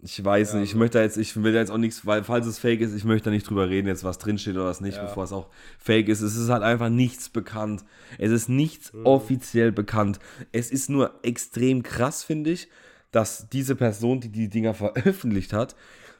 Ich 0.00 0.24
weiß 0.24 0.52
ja, 0.52 0.60
nicht, 0.60 0.70
ich 0.70 0.76
möchte 0.76 1.00
jetzt, 1.00 1.16
ich 1.16 1.42
will 1.42 1.54
jetzt 1.54 1.72
auch 1.72 1.78
nichts, 1.78 2.06
weil 2.06 2.22
falls 2.22 2.46
es 2.46 2.60
fake 2.60 2.80
ist, 2.80 2.94
ich 2.94 3.04
möchte 3.04 3.26
da 3.26 3.30
nicht 3.32 3.48
drüber 3.50 3.68
reden, 3.68 3.88
jetzt 3.88 4.04
was 4.04 4.18
drinsteht 4.18 4.54
oder 4.54 4.66
was 4.66 4.80
nicht, 4.80 4.96
ja. 4.96 5.02
bevor 5.02 5.24
es 5.24 5.32
auch 5.32 5.48
fake 5.78 6.08
ist. 6.08 6.20
Es 6.20 6.36
ist 6.36 6.50
halt 6.50 6.62
einfach 6.62 6.88
nichts 6.88 7.28
bekannt. 7.28 7.84
Es 8.16 8.30
ist 8.30 8.48
nichts 8.48 8.92
mhm. 8.92 9.06
offiziell 9.06 9.72
bekannt. 9.72 10.20
Es 10.52 10.70
ist 10.70 10.88
nur 10.88 11.18
extrem 11.22 11.82
krass, 11.82 12.22
finde 12.22 12.50
ich, 12.50 12.68
dass 13.10 13.48
diese 13.48 13.74
Person, 13.74 14.20
die 14.20 14.28
die 14.28 14.48
Dinger 14.48 14.72
veröffentlicht 14.74 15.52
hat, 15.52 15.74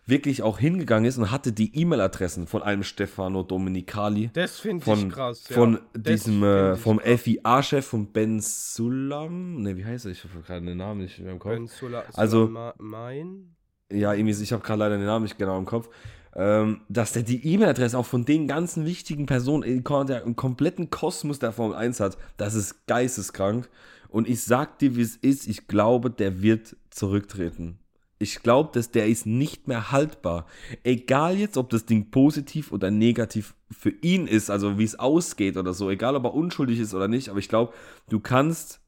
wirklich 0.07 0.43
auch 0.43 0.59
hingegangen 0.59 1.05
ist 1.05 1.19
und 1.19 1.31
hatte 1.31 1.53
die 1.53 1.79
E-Mail-Adressen 1.79 2.49
von 2.49 2.63
einem 2.63 2.83
Stefano 2.83 3.45
Domenicali. 3.45 4.31
Das 4.33 4.59
finde 4.59 4.93
ich 4.93 5.09
krass. 5.11 5.49
Ja. 5.51 5.55
Von 5.55 5.79
diesem, 5.95 6.43
äh, 6.43 6.77
vom 6.77 6.99
FIA-Chef 6.99 7.87
von 7.87 8.11
Ben 8.11 8.41
Sulam. 8.41 9.63
Ne, 9.63 9.77
wie 9.77 9.85
heißt 9.85 10.07
er? 10.07 10.13
Ich 10.13 10.25
habe 10.25 10.43
gerade 10.43 10.65
den 10.65 10.79
Namen 10.79 11.03
nicht 11.03 11.21
mehr 11.21 11.31
im 11.31 11.39
Kopf. 11.39 11.53
Ben 11.53 11.69
Sulam. 11.69 12.03
Also, 12.15 12.51
mein? 12.79 13.55
Ja, 13.91 14.13
irgendwie, 14.13 14.43
ich 14.43 14.53
habe 14.53 14.63
gerade 14.63 14.81
leider 14.81 14.97
den 14.97 15.07
Namen 15.07 15.25
nicht 15.25 15.39
genau 15.39 15.59
im 15.59 15.65
Kopf. 15.65 15.89
Ähm, 16.37 16.83
dass 16.89 17.13
der 17.13 17.23
die 17.23 17.45
E-Mail-Adresse 17.47 17.99
auch 17.99 18.07
von 18.07 18.25
den 18.25 18.47
ganzen 18.47 18.85
wichtigen 18.85 19.27
Personen, 19.27 19.83
der 20.07 20.25
einen 20.25 20.37
kompletten 20.37 20.91
Kosmos 20.91 21.39
der 21.39 21.53
Formel 21.53 21.77
1 21.77 22.01
hat, 22.01 22.19
das 22.37 22.55
ist 22.55 22.87
geisteskrank. 22.87 23.69
Und 24.09 24.29
ich 24.29 24.45
sag 24.45 24.79
dir, 24.79 24.97
wie 24.97 25.03
es 25.03 25.17
ist, 25.17 25.49
ich 25.49 25.67
glaube, 25.67 26.11
der 26.11 26.43
wird 26.43 26.77
zurücktreten. 26.91 27.79
Ich 28.21 28.43
glaube, 28.43 28.71
dass 28.73 28.91
der 28.91 29.07
ist 29.07 29.27
nicht 29.27 29.69
mehr 29.69 29.93
haltbar. 29.93 30.47
Egal 30.83 31.37
jetzt, 31.37 31.57
ob 31.57 31.71
das 31.71 31.87
Ding 31.87 32.11
positiv 32.11 32.73
oder 32.73 32.91
negativ 32.91 33.55
für 33.71 33.91
ihn 33.91 34.27
ist, 34.27 34.51
also 34.51 34.79
wie 34.79 34.85
es 34.85 34.99
ausgeht 34.99 35.57
oder 35.57 35.73
so, 35.73 35.91
egal 35.91 36.17
ob 36.17 36.25
er 36.25 36.35
unschuldig 36.35 36.81
ist 36.81 36.95
oder 36.95 37.07
nicht, 37.07 37.29
aber 37.29 37.39
ich 37.39 37.49
glaube, 37.49 37.73
du 38.09 38.19
kannst, 38.19 38.81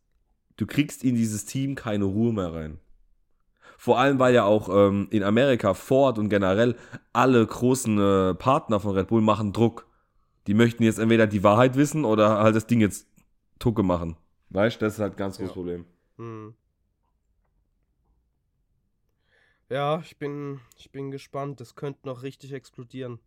du 0.57 0.67
kriegst 0.67 1.05
in 1.05 1.15
dieses 1.15 1.47
Team 1.47 1.75
keine 1.75 2.05
Ruhe 2.05 2.33
mehr 2.33 2.53
rein. 2.53 2.79
Vor 3.81 3.99
allem, 3.99 4.19
weil 4.19 4.35
ja 4.35 4.45
auch 4.45 4.69
ähm, 4.69 5.09
in 5.11 5.23
Amerika 5.23 5.73
Ford 5.73 6.19
und 6.19 6.29
generell 6.29 6.77
alle 7.15 7.47
großen 7.47 7.99
äh, 7.99 8.35
Partner 8.35 8.79
von 8.79 8.95
Red 8.95 9.09
Bull 9.09 9.23
machen 9.23 9.55
Druck. 9.55 9.87
Die 10.47 10.53
möchten 10.53 10.83
jetzt 10.83 10.99
entweder 10.99 11.27
die 11.27 11.43
Wahrheit 11.43 11.77
wissen 11.77 12.05
oder 12.05 12.43
halt 12.43 12.55
das 12.55 12.67
Ding 12.67 12.83
jetzt 12.83 13.09
Tucke 13.59 13.83
machen. 13.83 14.19
Weißt 14.51 14.79
du, 14.79 14.85
das 14.85 14.95
ist 14.95 15.01
halt 15.01 15.15
ein 15.15 15.17
ganz 15.17 15.39
großes 15.39 15.49
ja. 15.49 15.55
Problem. 15.55 15.87
Hm. 16.19 16.53
Ja, 19.71 20.01
ich 20.01 20.19
bin, 20.19 20.61
ich 20.77 20.93
bin 20.93 21.11
gespannt. 21.11 21.59
Das 21.59 21.75
könnte 21.75 22.01
noch 22.07 22.23
richtig 22.23 22.53
explodieren. 22.53 23.19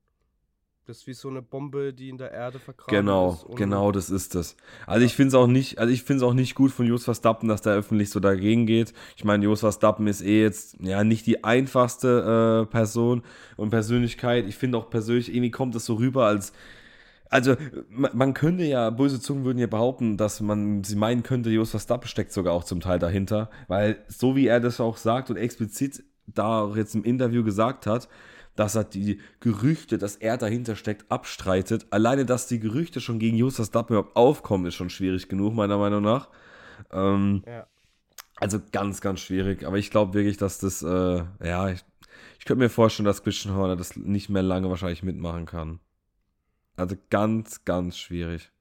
Das 0.86 0.98
ist 0.98 1.08
wie 1.08 1.14
so 1.14 1.30
eine 1.30 1.42
Bombe, 1.42 1.94
die 1.94 2.10
in 2.10 2.18
der 2.18 2.32
Erde 2.32 2.60
vergraben 2.60 2.94
genau, 2.94 3.32
ist. 3.32 3.46
Genau, 3.46 3.56
genau, 3.56 3.92
das 3.94 4.10
ist 4.10 4.36
das. 4.36 4.58
Also 4.86 5.00
ja. 5.00 5.06
ich 5.06 5.16
finde 5.16 5.30
es 5.30 5.34
auch 5.34 5.48
nicht, 5.48 5.80
also 5.80 5.94
ich 5.94 6.04
finde 6.04 6.26
es 6.26 6.30
auch 6.30 6.34
nicht 6.34 6.56
gut 6.56 6.72
von 6.72 6.86
Jos 6.86 7.06
Verstappen, 7.06 7.48
dass 7.48 7.62
der 7.62 7.74
öffentlich 7.74 8.10
so 8.10 8.20
dagegen 8.20 8.66
geht. 8.66 8.94
Ich 9.16 9.24
meine, 9.24 9.46
Jos 9.46 9.62
Verstappen 9.62 10.08
ist 10.08 10.22
eh 10.22 10.42
jetzt 10.42 10.76
ja 10.82 11.06
nicht 11.06 11.26
die 11.26 11.46
einfachste 11.46 12.66
äh, 12.68 12.70
Person 12.70 13.24
und 13.56 13.70
Persönlichkeit. 13.70 14.46
Ich 14.46 14.58
finde 14.58 14.78
auch 14.78 14.90
persönlich 14.90 15.30
irgendwie 15.30 15.52
kommt 15.52 15.74
das 15.74 15.86
so 15.86 15.94
rüber 15.94 16.26
als 16.26 16.52
also 17.30 17.56
man, 17.90 18.12
man, 18.14 18.34
könnte 18.36 18.64
ja, 18.64 18.92
böse 18.92 19.20
Zungen 19.20 19.44
würden 19.44 19.58
ja 19.58 19.66
behaupten, 19.66 20.18
dass 20.18 20.40
man 20.40 20.84
sie 20.84 20.96
meinen 20.96 21.24
könnte, 21.24 21.50
Jos 21.50 21.72
Verstappen 21.72 22.08
steckt 22.08 22.32
sogar 22.32 22.54
auch 22.54 22.64
zum 22.64 22.80
Teil 22.80 23.00
dahinter, 23.00 23.50
weil 23.68 24.04
so 24.08 24.36
wie 24.36 24.46
er 24.46 24.60
das 24.60 24.80
auch 24.80 24.98
sagt 24.98 25.32
und 25.32 25.38
explizit 25.38 26.04
da 26.28 26.72
jetzt 26.76 26.94
im 26.94 27.04
Interview 27.04 27.44
gesagt 27.44 27.88
hat, 27.88 28.08
dass 28.56 28.76
er 28.76 28.84
die 28.84 29.20
Gerüchte, 29.40 29.98
dass 29.98 30.16
er 30.16 30.38
dahinter 30.38 30.76
steckt, 30.76 31.10
abstreitet. 31.12 31.88
Alleine, 31.90 32.26
dass 32.26 32.48
die 32.48 32.60
Gerüchte 32.60 33.02
schon 33.02 33.20
gegen 33.20 33.38
Justus 33.38 33.70
überhaupt 33.70 34.16
aufkommen, 34.16 34.66
ist 34.66 34.76
schon 34.76 34.90
schwierig 34.90 35.28
genug, 35.28 35.54
meiner 35.54 35.78
Meinung 35.78 36.04
nach. 36.04 36.30
Ähm, 36.92 37.44
ja. 37.48 37.68
Also 38.36 38.60
ganz, 38.72 39.02
ganz 39.02 39.22
schwierig. 39.22 39.64
Aber 39.66 39.78
ich 39.78 39.90
glaube 39.90 40.14
wirklich, 40.14 40.38
dass 40.38 40.60
das, 40.60 40.82
äh, 40.84 41.24
ja, 41.44 41.70
ich, 41.70 41.84
ich 42.40 42.46
könnte 42.46 42.64
mir 42.64 42.70
vorstellen, 42.70 43.06
dass 43.06 43.24
Christian 43.24 43.56
Horner 43.56 43.76
das 43.76 43.96
nicht 43.96 44.30
mehr 44.30 44.44
lange 44.44 44.70
wahrscheinlich 44.70 45.04
mitmachen 45.04 45.46
kann. 45.46 45.80
Also 46.76 46.96
ganz, 47.10 47.64
ganz 47.66 47.98
schwierig. 47.98 48.52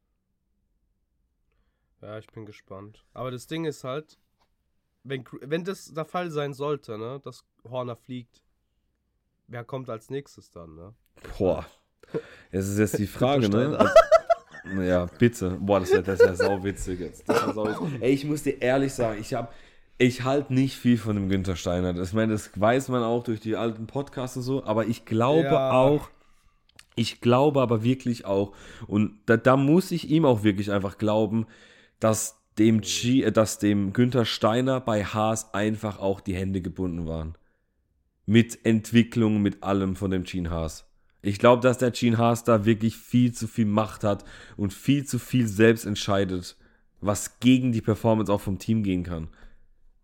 Ja, 2.01 2.19
ich 2.19 2.27
bin 2.29 2.47
gespannt. 2.47 3.05
Aber 3.15 3.31
das 3.31 3.47
Ding 3.47 3.65
ist 3.65 3.85
halt, 3.85 4.19
wenn, 5.05 5.25
wenn 5.41 5.65
das 5.65 5.93
der 5.93 6.05
Fall 6.05 6.31
sein 6.31 6.53
sollte, 6.53 6.99
ne, 6.99 7.21
dass 7.23 7.45
Horner 7.65 7.97
fliegt, 7.97 8.43
wer 9.49 9.65
kommt 9.65 9.91
als 9.91 10.11
nächstes 10.11 10.51
dann, 10.51 10.75
ne? 10.75 10.95
Boah. 11.39 11.67
Das 12.51 12.69
ist 12.69 12.79
jetzt 12.79 12.99
die 12.99 13.07
Frage, 13.19 13.49
ne? 13.49 13.79
Also, 13.79 14.83
ja, 14.83 15.07
bitte. 15.19 15.59
Boah, 15.61 15.81
das 15.81 15.91
wäre 15.91 16.03
das 16.03 16.21
wär 16.21 16.35
sauwitzig 16.37 17.01
jetzt. 17.01 17.29
Das 17.29 17.47
wär 17.47 17.55
sauwitzig. 17.55 18.03
Ey, 18.03 18.13
ich 18.13 18.25
muss 18.25 18.43
dir 18.43 18.61
ehrlich 18.61 18.93
sagen, 18.93 19.21
ich 19.21 19.35
habe 19.35 19.49
ich 19.99 20.25
halte 20.25 20.53
nicht 20.53 20.77
viel 20.77 20.99
von 20.99 21.15
dem 21.15 21.29
Günther 21.29 21.57
Steiner. 21.57 21.97
Ich 22.01 22.13
meine, 22.13 22.33
das 22.33 22.51
weiß 22.59 22.89
man 22.89 23.03
auch 23.03 23.23
durch 23.23 23.41
die 23.41 23.57
alten 23.57 23.87
Podcasts 23.87 24.37
und 24.37 24.43
so, 24.43 24.65
aber 24.65 24.87
ich 24.87 25.05
glaube 25.05 25.45
ja. 25.45 25.71
auch, 25.71 26.09
ich 26.97 27.21
glaube 27.21 27.61
aber 27.61 27.85
wirklich 27.85 28.25
auch, 28.25 28.53
und 28.87 29.19
da, 29.27 29.37
da 29.37 29.57
muss 29.57 29.93
ich 29.93 30.11
ihm 30.11 30.25
auch 30.25 30.43
wirklich 30.43 30.73
einfach 30.73 30.99
glauben, 30.99 31.47
dass 32.01 32.41
dem 32.59 32.81
G, 32.81 33.23
äh, 33.23 33.33
dass 33.33 33.59
dem 33.59 33.93
Günther 33.93 34.25
Steiner 34.25 34.81
bei 34.81 35.05
Haas 35.05 35.55
einfach 35.55 35.99
auch 36.01 36.21
die 36.21 36.35
Hände 36.35 36.61
gebunden 36.61 37.07
waren. 37.07 37.37
Mit 38.27 38.65
Entwicklung, 38.65 39.43
mit 39.43 39.63
allem 39.63 39.97
von 39.97 40.11
dem 40.11 40.25
Gene 40.25 40.51
Haas. 40.51 40.87
Ich 41.23 41.39
glaube, 41.39 41.63
dass 41.63 41.79
der 41.79 41.93
Gene 41.93 42.19
Haas 42.19 42.45
da 42.45 42.65
wirklich 42.65 42.97
viel 42.97 43.33
zu 43.33 43.47
viel 43.47 43.67
Macht 43.67 44.03
hat 44.03 44.25
und 44.57 44.73
viel 44.73 45.05
zu 45.05 45.19
viel 45.19 45.47
selbst 45.47 45.87
entscheidet, 45.87 46.57
was 47.01 47.39
gegen 47.39 47.73
die 47.73 47.81
Performance 47.81 48.33
auch 48.33 48.41
vom 48.41 48.59
Team 48.59 48.83
gehen 48.83 49.05
kann. 49.05 49.29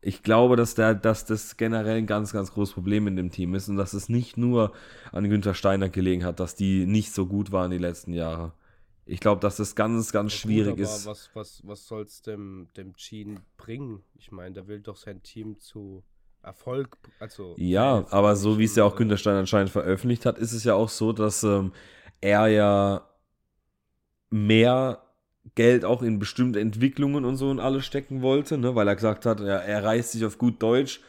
Ich 0.00 0.22
glaube, 0.22 0.54
dass, 0.54 0.76
der, 0.76 0.94
dass 0.94 1.24
das 1.24 1.56
generell 1.56 1.98
ein 1.98 2.06
ganz, 2.06 2.32
ganz 2.32 2.52
großes 2.52 2.74
Problem 2.74 3.08
in 3.08 3.16
dem 3.16 3.30
Team 3.30 3.54
ist 3.56 3.68
und 3.68 3.76
dass 3.76 3.94
es 3.94 4.08
nicht 4.08 4.36
nur 4.36 4.72
an 5.10 5.28
Günther 5.28 5.54
Steiner 5.54 5.88
gelegen 5.88 6.24
hat, 6.24 6.38
dass 6.38 6.54
die 6.54 6.86
nicht 6.86 7.12
so 7.12 7.26
gut 7.26 7.50
waren 7.50 7.72
die 7.72 7.78
letzten 7.78 8.12
Jahre. 8.12 8.52
Ich 9.06 9.18
glaube, 9.18 9.40
dass 9.40 9.56
das 9.56 9.74
ganz, 9.74 10.12
ganz 10.12 10.32
ja, 10.34 10.38
schwierig 10.38 10.76
gut, 10.76 10.84
ist. 10.84 11.06
Was, 11.06 11.30
was, 11.34 11.66
was 11.66 11.86
soll 11.86 12.02
es 12.02 12.22
dem, 12.22 12.68
dem 12.76 12.92
Gene 12.92 13.40
bringen? 13.56 14.04
Ich 14.14 14.30
meine, 14.30 14.54
der 14.54 14.68
will 14.68 14.80
doch 14.80 14.96
sein 14.96 15.22
Team 15.22 15.58
zu 15.58 16.04
Erfolg. 16.42 16.96
Also 17.20 17.54
ja, 17.56 18.06
aber 18.10 18.36
so 18.36 18.58
wie 18.58 18.64
es 18.64 18.76
ja 18.76 18.84
auch 18.84 18.96
Günter 18.96 19.16
Stein 19.16 19.36
anscheinend 19.36 19.70
veröffentlicht 19.70 20.26
hat, 20.26 20.38
ist 20.38 20.52
es 20.52 20.64
ja 20.64 20.74
auch 20.74 20.88
so, 20.88 21.12
dass 21.12 21.42
ähm, 21.42 21.72
er 22.20 22.46
ja 22.48 23.08
mehr 24.30 25.02
Geld 25.54 25.84
auch 25.84 26.02
in 26.02 26.18
bestimmte 26.18 26.60
Entwicklungen 26.60 27.24
und 27.24 27.36
so 27.36 27.50
und 27.50 27.60
alles 27.60 27.84
stecken 27.84 28.22
wollte, 28.22 28.58
ne? 28.58 28.74
weil 28.74 28.88
er 28.88 28.94
gesagt 28.94 29.26
hat, 29.26 29.40
er, 29.40 29.62
er 29.62 29.84
reißt 29.84 30.12
sich 30.12 30.24
auf 30.24 30.38
gut 30.38 30.62
Deutsch 30.62 31.00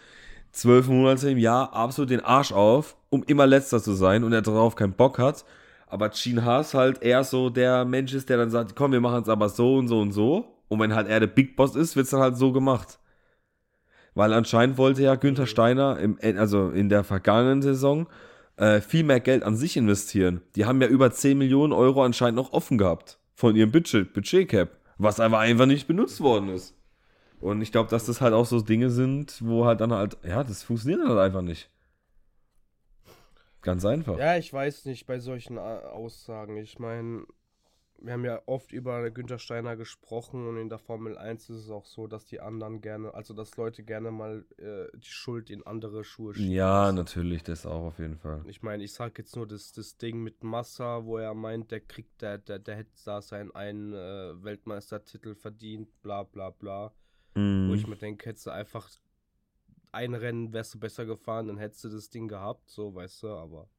zwölf 0.51 0.87
Monate 0.87 1.29
im 1.29 1.37
Jahr 1.37 1.73
absolut 1.73 2.09
den 2.09 2.21
Arsch 2.21 2.51
auf, 2.51 2.95
um 3.09 3.23
immer 3.23 3.45
letzter 3.45 3.81
zu 3.81 3.93
sein 3.93 4.23
und 4.23 4.33
er 4.33 4.41
darauf 4.41 4.75
keinen 4.75 4.93
Bock 4.93 5.19
hat 5.19 5.45
aber 5.89 6.09
Gene 6.09 6.45
Haas 6.45 6.73
halt 6.73 7.01
eher 7.01 7.23
so 7.23 7.49
der 7.49 7.83
Mensch 7.83 8.13
ist, 8.13 8.29
der 8.29 8.37
dann 8.37 8.51
sagt, 8.51 8.75
komm, 8.75 8.91
wir 8.91 9.01
machen 9.01 9.23
es 9.23 9.29
aber 9.29 9.49
so 9.49 9.75
und 9.75 9.87
so 9.87 9.99
und 9.99 10.11
so. 10.11 10.55
Und 10.67 10.79
wenn 10.79 10.93
halt 10.93 11.07
er 11.07 11.19
der 11.19 11.27
Big 11.27 11.55
Boss 11.55 11.75
ist, 11.75 11.95
wird 11.95 12.05
es 12.05 12.11
dann 12.11 12.21
halt 12.21 12.37
so 12.37 12.51
gemacht. 12.51 12.98
Weil 14.19 14.33
anscheinend 14.33 14.77
wollte 14.77 15.01
ja 15.01 15.15
Günther 15.15 15.47
Steiner, 15.47 15.97
im, 15.97 16.19
also 16.37 16.71
in 16.71 16.89
der 16.89 17.05
vergangenen 17.05 17.61
Saison, 17.61 18.09
äh, 18.57 18.81
viel 18.81 19.05
mehr 19.05 19.21
Geld 19.21 19.43
an 19.43 19.55
sich 19.55 19.77
investieren. 19.77 20.41
Die 20.57 20.65
haben 20.65 20.81
ja 20.81 20.89
über 20.89 21.09
10 21.09 21.37
Millionen 21.37 21.71
Euro 21.71 22.03
anscheinend 22.03 22.35
noch 22.35 22.51
offen 22.51 22.77
gehabt 22.77 23.17
von 23.33 23.55
ihrem 23.55 23.71
Budget, 23.71 24.11
Budget-Cap, 24.11 24.71
was 24.97 25.21
aber 25.21 25.39
einfach 25.39 25.67
nicht 25.67 25.87
benutzt 25.87 26.19
worden 26.19 26.49
ist. 26.49 26.75
Und 27.39 27.61
ich 27.61 27.71
glaube, 27.71 27.89
dass 27.91 28.07
das 28.07 28.19
halt 28.19 28.33
auch 28.33 28.45
so 28.45 28.59
Dinge 28.59 28.89
sind, 28.89 29.37
wo 29.41 29.63
halt 29.63 29.79
dann 29.79 29.93
halt, 29.93 30.17
ja, 30.27 30.43
das 30.43 30.63
funktioniert 30.63 31.07
halt 31.07 31.17
einfach 31.17 31.41
nicht. 31.41 31.69
Ganz 33.61 33.85
einfach. 33.85 34.17
Ja, 34.17 34.35
ich 34.35 34.51
weiß 34.51 34.83
nicht 34.83 35.07
bei 35.07 35.19
solchen 35.19 35.55
äh, 35.55 35.61
Aussagen. 35.61 36.57
Ich 36.57 36.77
meine, 36.77 37.23
wir 38.01 38.13
haben 38.13 38.25
ja 38.25 38.41
oft 38.45 38.71
über 38.71 39.09
Günther 39.11 39.39
Steiner 39.39 39.75
gesprochen 39.75 40.47
und 40.47 40.57
in 40.57 40.69
der 40.69 40.79
Formel 40.79 41.17
1 41.17 41.49
ist 41.49 41.65
es 41.65 41.69
auch 41.69 41.85
so, 41.85 42.07
dass 42.07 42.25
die 42.25 42.39
anderen 42.39 42.81
gerne, 42.81 43.13
also 43.13 43.33
dass 43.33 43.57
Leute 43.57 43.83
gerne 43.83 44.11
mal 44.11 44.45
äh, 44.57 44.97
die 44.97 45.09
Schuld 45.09 45.49
in 45.49 45.63
andere 45.65 46.03
Schuhe 46.03 46.33
schieben. 46.33 46.51
Ja, 46.51 46.91
natürlich, 46.91 47.43
das 47.43 47.65
auch 47.65 47.83
auf 47.83 47.99
jeden 47.99 48.17
Fall. 48.17 48.43
Ich 48.47 48.61
meine, 48.61 48.83
ich 48.83 48.93
sag 48.93 49.17
jetzt 49.17 49.35
nur 49.35 49.47
das, 49.47 49.71
das 49.71 49.97
Ding 49.97 50.23
mit 50.23 50.43
Massa, 50.43 51.05
wo 51.05 51.17
er 51.17 51.33
meint, 51.33 51.71
der 51.71 51.81
kriegt, 51.81 52.21
der, 52.21 52.37
der, 52.37 52.59
der 52.59 52.77
hätte 52.77 52.91
da 53.05 53.21
seinen 53.21 53.51
einen 53.51 53.93
äh, 53.93 54.43
Weltmeistertitel 54.43 55.35
verdient, 55.35 55.89
bla 56.01 56.23
bla 56.23 56.49
bla. 56.49 56.93
Mm. 57.35 57.69
Wo 57.69 57.73
ich 57.73 57.87
mir 57.87 57.97
denke, 57.97 58.29
hättest 58.29 58.47
du 58.47 58.51
einfach 58.51 58.89
ein 59.91 60.13
Rennen 60.13 60.53
wärst 60.53 60.75
du 60.75 60.79
besser 60.79 61.05
gefahren, 61.05 61.47
dann 61.47 61.57
hättest 61.57 61.83
du 61.83 61.89
das 61.89 62.09
Ding 62.09 62.27
gehabt, 62.27 62.69
so, 62.69 62.93
weißt 62.93 63.23
du, 63.23 63.29
aber. 63.29 63.69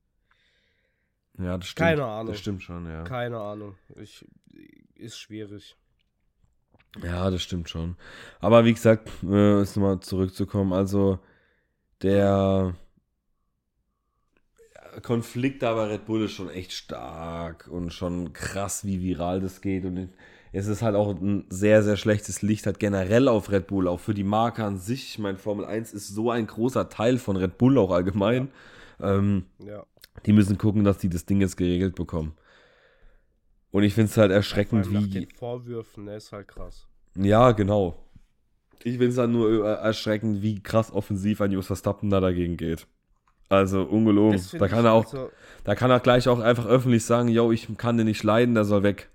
Ja, 1.38 1.56
das 1.56 1.68
stimmt. 1.68 1.88
Keine 1.88 2.04
Ahnung. 2.04 2.32
Das 2.32 2.38
stimmt 2.38 2.62
schon, 2.62 2.86
ja. 2.86 3.04
Keine 3.04 3.38
Ahnung. 3.38 3.76
Ich, 3.96 4.24
ist 4.94 5.18
schwierig. 5.18 5.76
Ja, 7.02 7.30
das 7.30 7.42
stimmt 7.42 7.70
schon. 7.70 7.96
Aber 8.40 8.64
wie 8.64 8.74
gesagt, 8.74 9.08
äh, 9.22 9.62
ist 9.62 9.76
nochmal 9.76 10.00
zurückzukommen, 10.00 10.72
also 10.72 11.20
der 12.02 12.74
Konflikt 15.02 15.62
da 15.62 15.74
bei 15.74 15.86
Red 15.86 16.06
Bull 16.06 16.24
ist 16.24 16.32
schon 16.32 16.50
echt 16.50 16.72
stark 16.72 17.68
und 17.68 17.92
schon 17.92 18.32
krass, 18.32 18.84
wie 18.84 19.00
viral 19.00 19.40
das 19.40 19.60
geht. 19.60 19.84
Und 19.84 20.10
es 20.52 20.66
ist 20.66 20.82
halt 20.82 20.96
auch 20.96 21.14
ein 21.14 21.44
sehr, 21.48 21.82
sehr 21.82 21.96
schlechtes 21.96 22.42
Licht 22.42 22.66
halt 22.66 22.80
generell 22.80 23.28
auf 23.28 23.50
Red 23.52 23.68
Bull, 23.68 23.86
auch 23.86 24.00
für 24.00 24.14
die 24.14 24.24
Marke 24.24 24.64
an 24.64 24.78
sich. 24.78 25.10
Ich 25.10 25.18
meine, 25.18 25.38
Formel 25.38 25.64
1 25.64 25.92
ist 25.92 26.08
so 26.08 26.30
ein 26.30 26.46
großer 26.46 26.88
Teil 26.88 27.18
von 27.18 27.36
Red 27.36 27.56
Bull 27.56 27.78
auch 27.78 27.92
allgemein. 27.92 28.46
Ja. 28.46 28.52
Ähm, 29.02 29.46
ja. 29.64 29.84
Die 30.26 30.32
müssen 30.32 30.58
gucken, 30.58 30.84
dass 30.84 30.98
die 30.98 31.08
das 31.08 31.26
Ding 31.26 31.40
jetzt 31.40 31.56
geregelt 31.56 31.94
bekommen. 31.94 32.34
Und 33.70 33.84
ich 33.84 33.94
finde 33.94 34.10
es 34.10 34.16
halt 34.16 34.32
erschreckend, 34.32 34.86
ja, 34.86 34.92
wie. 34.92 35.04
Nach 35.04 35.12
den 35.12 35.30
Vorwürfen, 35.30 36.06
der 36.06 36.16
ist 36.16 36.32
halt 36.32 36.48
krass. 36.48 36.86
Ja, 37.16 37.52
genau. 37.52 38.04
Ich 38.82 38.92
finde 38.92 39.08
es 39.08 39.18
halt 39.18 39.30
nur 39.30 39.64
äh, 39.64 39.82
erschreckend, 39.82 40.42
wie 40.42 40.62
krass 40.62 40.92
offensiv 40.92 41.40
ein 41.40 41.52
Jos 41.52 41.66
Verstappen 41.66 42.10
da 42.10 42.20
dagegen 42.20 42.56
geht. 42.56 42.86
Also 43.48 43.82
ungelogen. 43.82 44.40
Da 44.58 44.68
kann 44.68 44.84
er 44.84 44.92
auch, 44.92 45.04
also 45.04 45.30
da 45.64 45.74
kann 45.74 45.90
er 45.90 46.00
gleich 46.00 46.28
auch 46.28 46.38
einfach 46.38 46.66
öffentlich 46.66 47.04
sagen, 47.04 47.28
yo, 47.28 47.50
ich 47.50 47.68
kann 47.76 47.96
den 47.96 48.06
nicht 48.06 48.22
leiden, 48.22 48.54
der 48.54 48.64
soll 48.64 48.82
weg. 48.82 49.10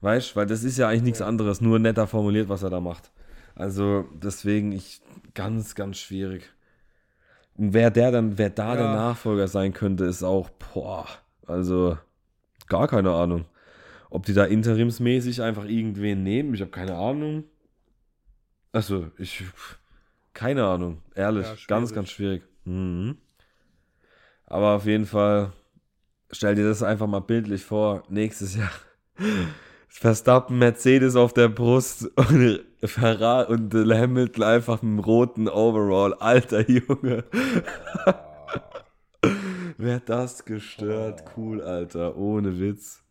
Weißt, 0.00 0.36
weil 0.36 0.46
das 0.46 0.64
ist 0.64 0.78
ja 0.78 0.88
eigentlich 0.88 1.02
nichts 1.02 1.20
anderes, 1.20 1.60
nur 1.60 1.78
netter 1.78 2.06
formuliert, 2.06 2.48
was 2.48 2.62
er 2.62 2.70
da 2.70 2.80
macht. 2.80 3.10
Also 3.54 4.06
deswegen 4.14 4.72
ich 4.72 5.02
ganz, 5.34 5.74
ganz 5.74 5.98
schwierig. 5.98 6.50
Und 7.60 7.74
wer 7.74 7.90
der 7.90 8.10
dann, 8.10 8.38
wer 8.38 8.48
da 8.48 8.68
ja. 8.70 8.76
der 8.76 8.92
Nachfolger 8.94 9.46
sein 9.46 9.74
könnte, 9.74 10.06
ist 10.06 10.22
auch, 10.22 10.48
boah, 10.48 11.06
also 11.46 11.98
gar 12.68 12.88
keine 12.88 13.12
Ahnung. 13.12 13.44
Ob 14.08 14.24
die 14.24 14.32
da 14.32 14.46
interimsmäßig 14.46 15.42
einfach 15.42 15.66
irgendwen 15.66 16.22
nehmen, 16.22 16.54
ich 16.54 16.62
habe 16.62 16.70
keine 16.70 16.94
Ahnung. 16.94 17.44
Also, 18.72 19.08
ich, 19.18 19.44
keine 20.32 20.64
Ahnung, 20.64 21.02
ehrlich, 21.14 21.46
ja, 21.46 21.54
ganz, 21.66 21.92
ganz 21.92 22.08
schwierig. 22.08 22.44
Mhm. 22.64 23.18
Aber 24.46 24.76
auf 24.76 24.86
jeden 24.86 25.04
Fall, 25.04 25.52
stell 26.30 26.54
dir 26.54 26.64
das 26.64 26.82
einfach 26.82 27.08
mal 27.08 27.20
bildlich 27.20 27.62
vor, 27.62 28.04
nächstes 28.08 28.56
Jahr. 28.56 28.72
Verstappen, 29.86 30.56
Mercedes 30.56 31.14
auf 31.14 31.34
der 31.34 31.50
Brust 31.50 32.06
und 32.16 32.60
Ferrari 32.82 33.52
und 33.52 33.74
Hamilton 33.74 34.42
einfach 34.42 34.82
mit 34.82 34.92
dem 34.92 34.98
roten 35.00 35.48
Overall. 35.48 36.14
Alter 36.14 36.68
Junge. 36.68 37.24
Wäre 39.76 40.00
das 40.00 40.44
gestört. 40.44 41.24
Cool, 41.36 41.62
Alter. 41.62 42.16
Ohne 42.16 42.58
Witz. 42.58 43.02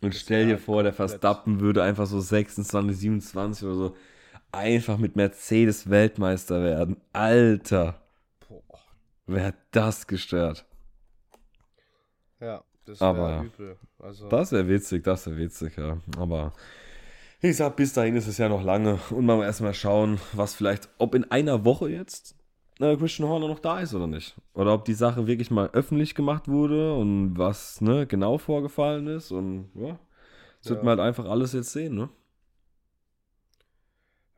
Und 0.00 0.14
stell 0.14 0.46
dir 0.46 0.58
vor, 0.58 0.82
der 0.82 0.92
Verstappen 0.92 1.60
würde 1.60 1.82
einfach 1.82 2.06
so 2.06 2.20
26, 2.20 2.96
27 2.96 3.66
oder 3.66 3.74
so 3.74 3.96
einfach 4.52 4.98
mit 4.98 5.16
Mercedes 5.16 5.88
Weltmeister 5.90 6.62
werden. 6.62 6.96
Alter. 7.12 8.00
Wäre 9.26 9.54
das 9.70 10.06
gestört. 10.06 10.66
Ja, 12.40 12.62
das 12.84 13.00
wäre 13.00 13.44
übel. 13.44 13.76
Also 13.98 14.28
das 14.28 14.52
wäre 14.52 14.68
witzig, 14.68 15.02
das 15.04 15.26
wäre 15.26 15.38
witzig, 15.38 15.78
ja. 15.78 15.98
Aber 16.18 16.52
wie 17.44 17.48
gesagt, 17.48 17.76
bis 17.76 17.92
dahin 17.92 18.16
ist 18.16 18.26
es 18.26 18.38
ja 18.38 18.48
noch 18.48 18.64
lange. 18.64 18.98
Und 19.10 19.26
man 19.26 19.36
muss 19.36 19.44
erstmal 19.44 19.74
schauen, 19.74 20.18
was 20.32 20.54
vielleicht, 20.54 20.88
ob 20.96 21.14
in 21.14 21.30
einer 21.30 21.66
Woche 21.66 21.90
jetzt 21.90 22.34
äh, 22.80 22.96
Christian 22.96 23.28
Horner 23.28 23.48
noch 23.48 23.58
da 23.58 23.80
ist 23.80 23.94
oder 23.94 24.06
nicht. 24.06 24.34
Oder 24.54 24.72
ob 24.72 24.86
die 24.86 24.94
Sache 24.94 25.26
wirklich 25.26 25.50
mal 25.50 25.68
öffentlich 25.74 26.14
gemacht 26.14 26.48
wurde 26.48 26.94
und 26.94 27.36
was 27.36 27.82
ne, 27.82 28.06
genau 28.06 28.38
vorgefallen 28.38 29.08
ist. 29.08 29.30
Und 29.30 29.68
ja, 29.74 29.98
das 30.62 30.64
ja. 30.64 30.70
wird 30.70 30.84
man 30.84 30.98
halt 30.98 31.06
einfach 31.06 31.26
alles 31.26 31.52
jetzt 31.52 31.72
sehen, 31.72 31.96
ne? 31.96 32.08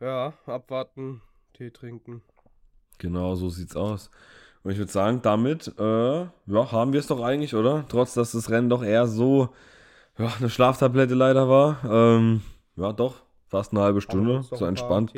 Ja, 0.00 0.34
abwarten, 0.44 1.22
Tee 1.52 1.70
trinken. 1.70 2.22
Genau, 2.98 3.36
so 3.36 3.50
sieht's 3.50 3.76
aus. 3.76 4.10
Und 4.64 4.72
ich 4.72 4.78
würde 4.78 4.90
sagen, 4.90 5.22
damit 5.22 5.72
äh, 5.78 6.22
ja, 6.22 6.72
haben 6.72 6.92
wir 6.92 6.98
es 6.98 7.06
doch 7.06 7.22
eigentlich, 7.22 7.54
oder? 7.54 7.84
Trotz, 7.88 8.14
dass 8.14 8.32
das 8.32 8.50
Rennen 8.50 8.68
doch 8.68 8.82
eher 8.82 9.06
so 9.06 9.50
ja, 10.18 10.26
eine 10.40 10.50
Schlaftablette 10.50 11.14
leider 11.14 11.48
war. 11.48 11.78
Ähm, 11.88 12.42
ja, 12.76 12.92
doch, 12.92 13.22
fast 13.48 13.72
eine 13.72 13.80
halbe 13.80 14.00
Stunde, 14.00 14.42
so 14.42 14.64
entspannt. 14.64 15.12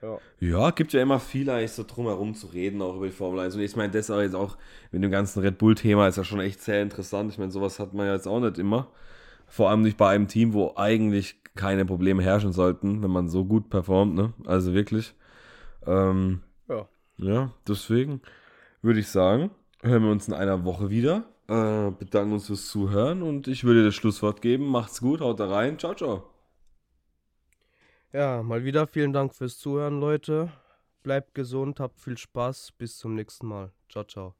Ja. 0.00 0.18
ja. 0.40 0.70
gibt 0.70 0.92
ja 0.92 1.02
immer 1.02 1.18
viel 1.18 1.50
eigentlich 1.50 1.72
so 1.72 1.84
drumherum 1.84 2.34
zu 2.34 2.48
reden, 2.48 2.82
auch 2.82 2.96
über 2.96 3.06
die 3.06 3.12
Formel 3.12 3.40
1. 3.40 3.54
Und 3.54 3.62
ich 3.62 3.76
meine, 3.76 3.92
das 3.92 4.08
jetzt 4.08 4.34
auch 4.34 4.56
mit 4.92 5.02
dem 5.02 5.10
ganzen 5.10 5.40
Red 5.40 5.58
Bull-Thema 5.58 6.08
ist 6.08 6.16
ja 6.16 6.24
schon 6.24 6.40
echt 6.40 6.60
sehr 6.60 6.82
interessant. 6.82 7.32
Ich 7.32 7.38
meine, 7.38 7.50
sowas 7.50 7.78
hat 7.80 7.94
man 7.94 8.06
ja 8.06 8.14
jetzt 8.14 8.28
auch 8.28 8.40
nicht 8.40 8.58
immer. 8.58 8.88
Vor 9.46 9.70
allem 9.70 9.82
nicht 9.82 9.96
bei 9.96 10.10
einem 10.10 10.28
Team, 10.28 10.52
wo 10.52 10.74
eigentlich 10.76 11.42
keine 11.54 11.84
Probleme 11.84 12.22
herrschen 12.22 12.52
sollten, 12.52 13.02
wenn 13.02 13.10
man 13.10 13.28
so 13.28 13.44
gut 13.44 13.70
performt, 13.70 14.14
ne? 14.14 14.32
Also 14.46 14.74
wirklich. 14.74 15.14
Ähm, 15.86 16.42
ja. 16.68 16.86
Ja, 17.16 17.50
deswegen 17.66 18.20
würde 18.82 19.00
ich 19.00 19.08
sagen, 19.08 19.50
hören 19.82 20.04
wir 20.04 20.10
uns 20.10 20.28
in 20.28 20.34
einer 20.34 20.64
Woche 20.64 20.90
wieder. 20.90 21.24
Äh, 21.48 21.90
bedanken 21.90 22.34
uns 22.34 22.46
fürs 22.46 22.68
Zuhören 22.68 23.22
und 23.22 23.48
ich 23.48 23.64
würde 23.64 23.84
das 23.84 23.94
Schlusswort 23.94 24.42
geben. 24.42 24.66
Macht's 24.68 25.00
gut, 25.00 25.20
haut 25.20 25.40
da 25.40 25.48
rein. 25.48 25.78
Ciao, 25.78 25.94
ciao. 25.94 26.37
Ja, 28.12 28.42
mal 28.42 28.64
wieder 28.64 28.86
vielen 28.86 29.12
Dank 29.12 29.34
fürs 29.34 29.58
Zuhören, 29.58 30.00
Leute. 30.00 30.50
Bleibt 31.02 31.34
gesund, 31.34 31.80
habt 31.80 32.00
viel 32.00 32.18
Spaß. 32.18 32.72
Bis 32.78 32.98
zum 32.98 33.14
nächsten 33.14 33.46
Mal. 33.46 33.72
Ciao, 33.88 34.04
ciao. 34.04 34.34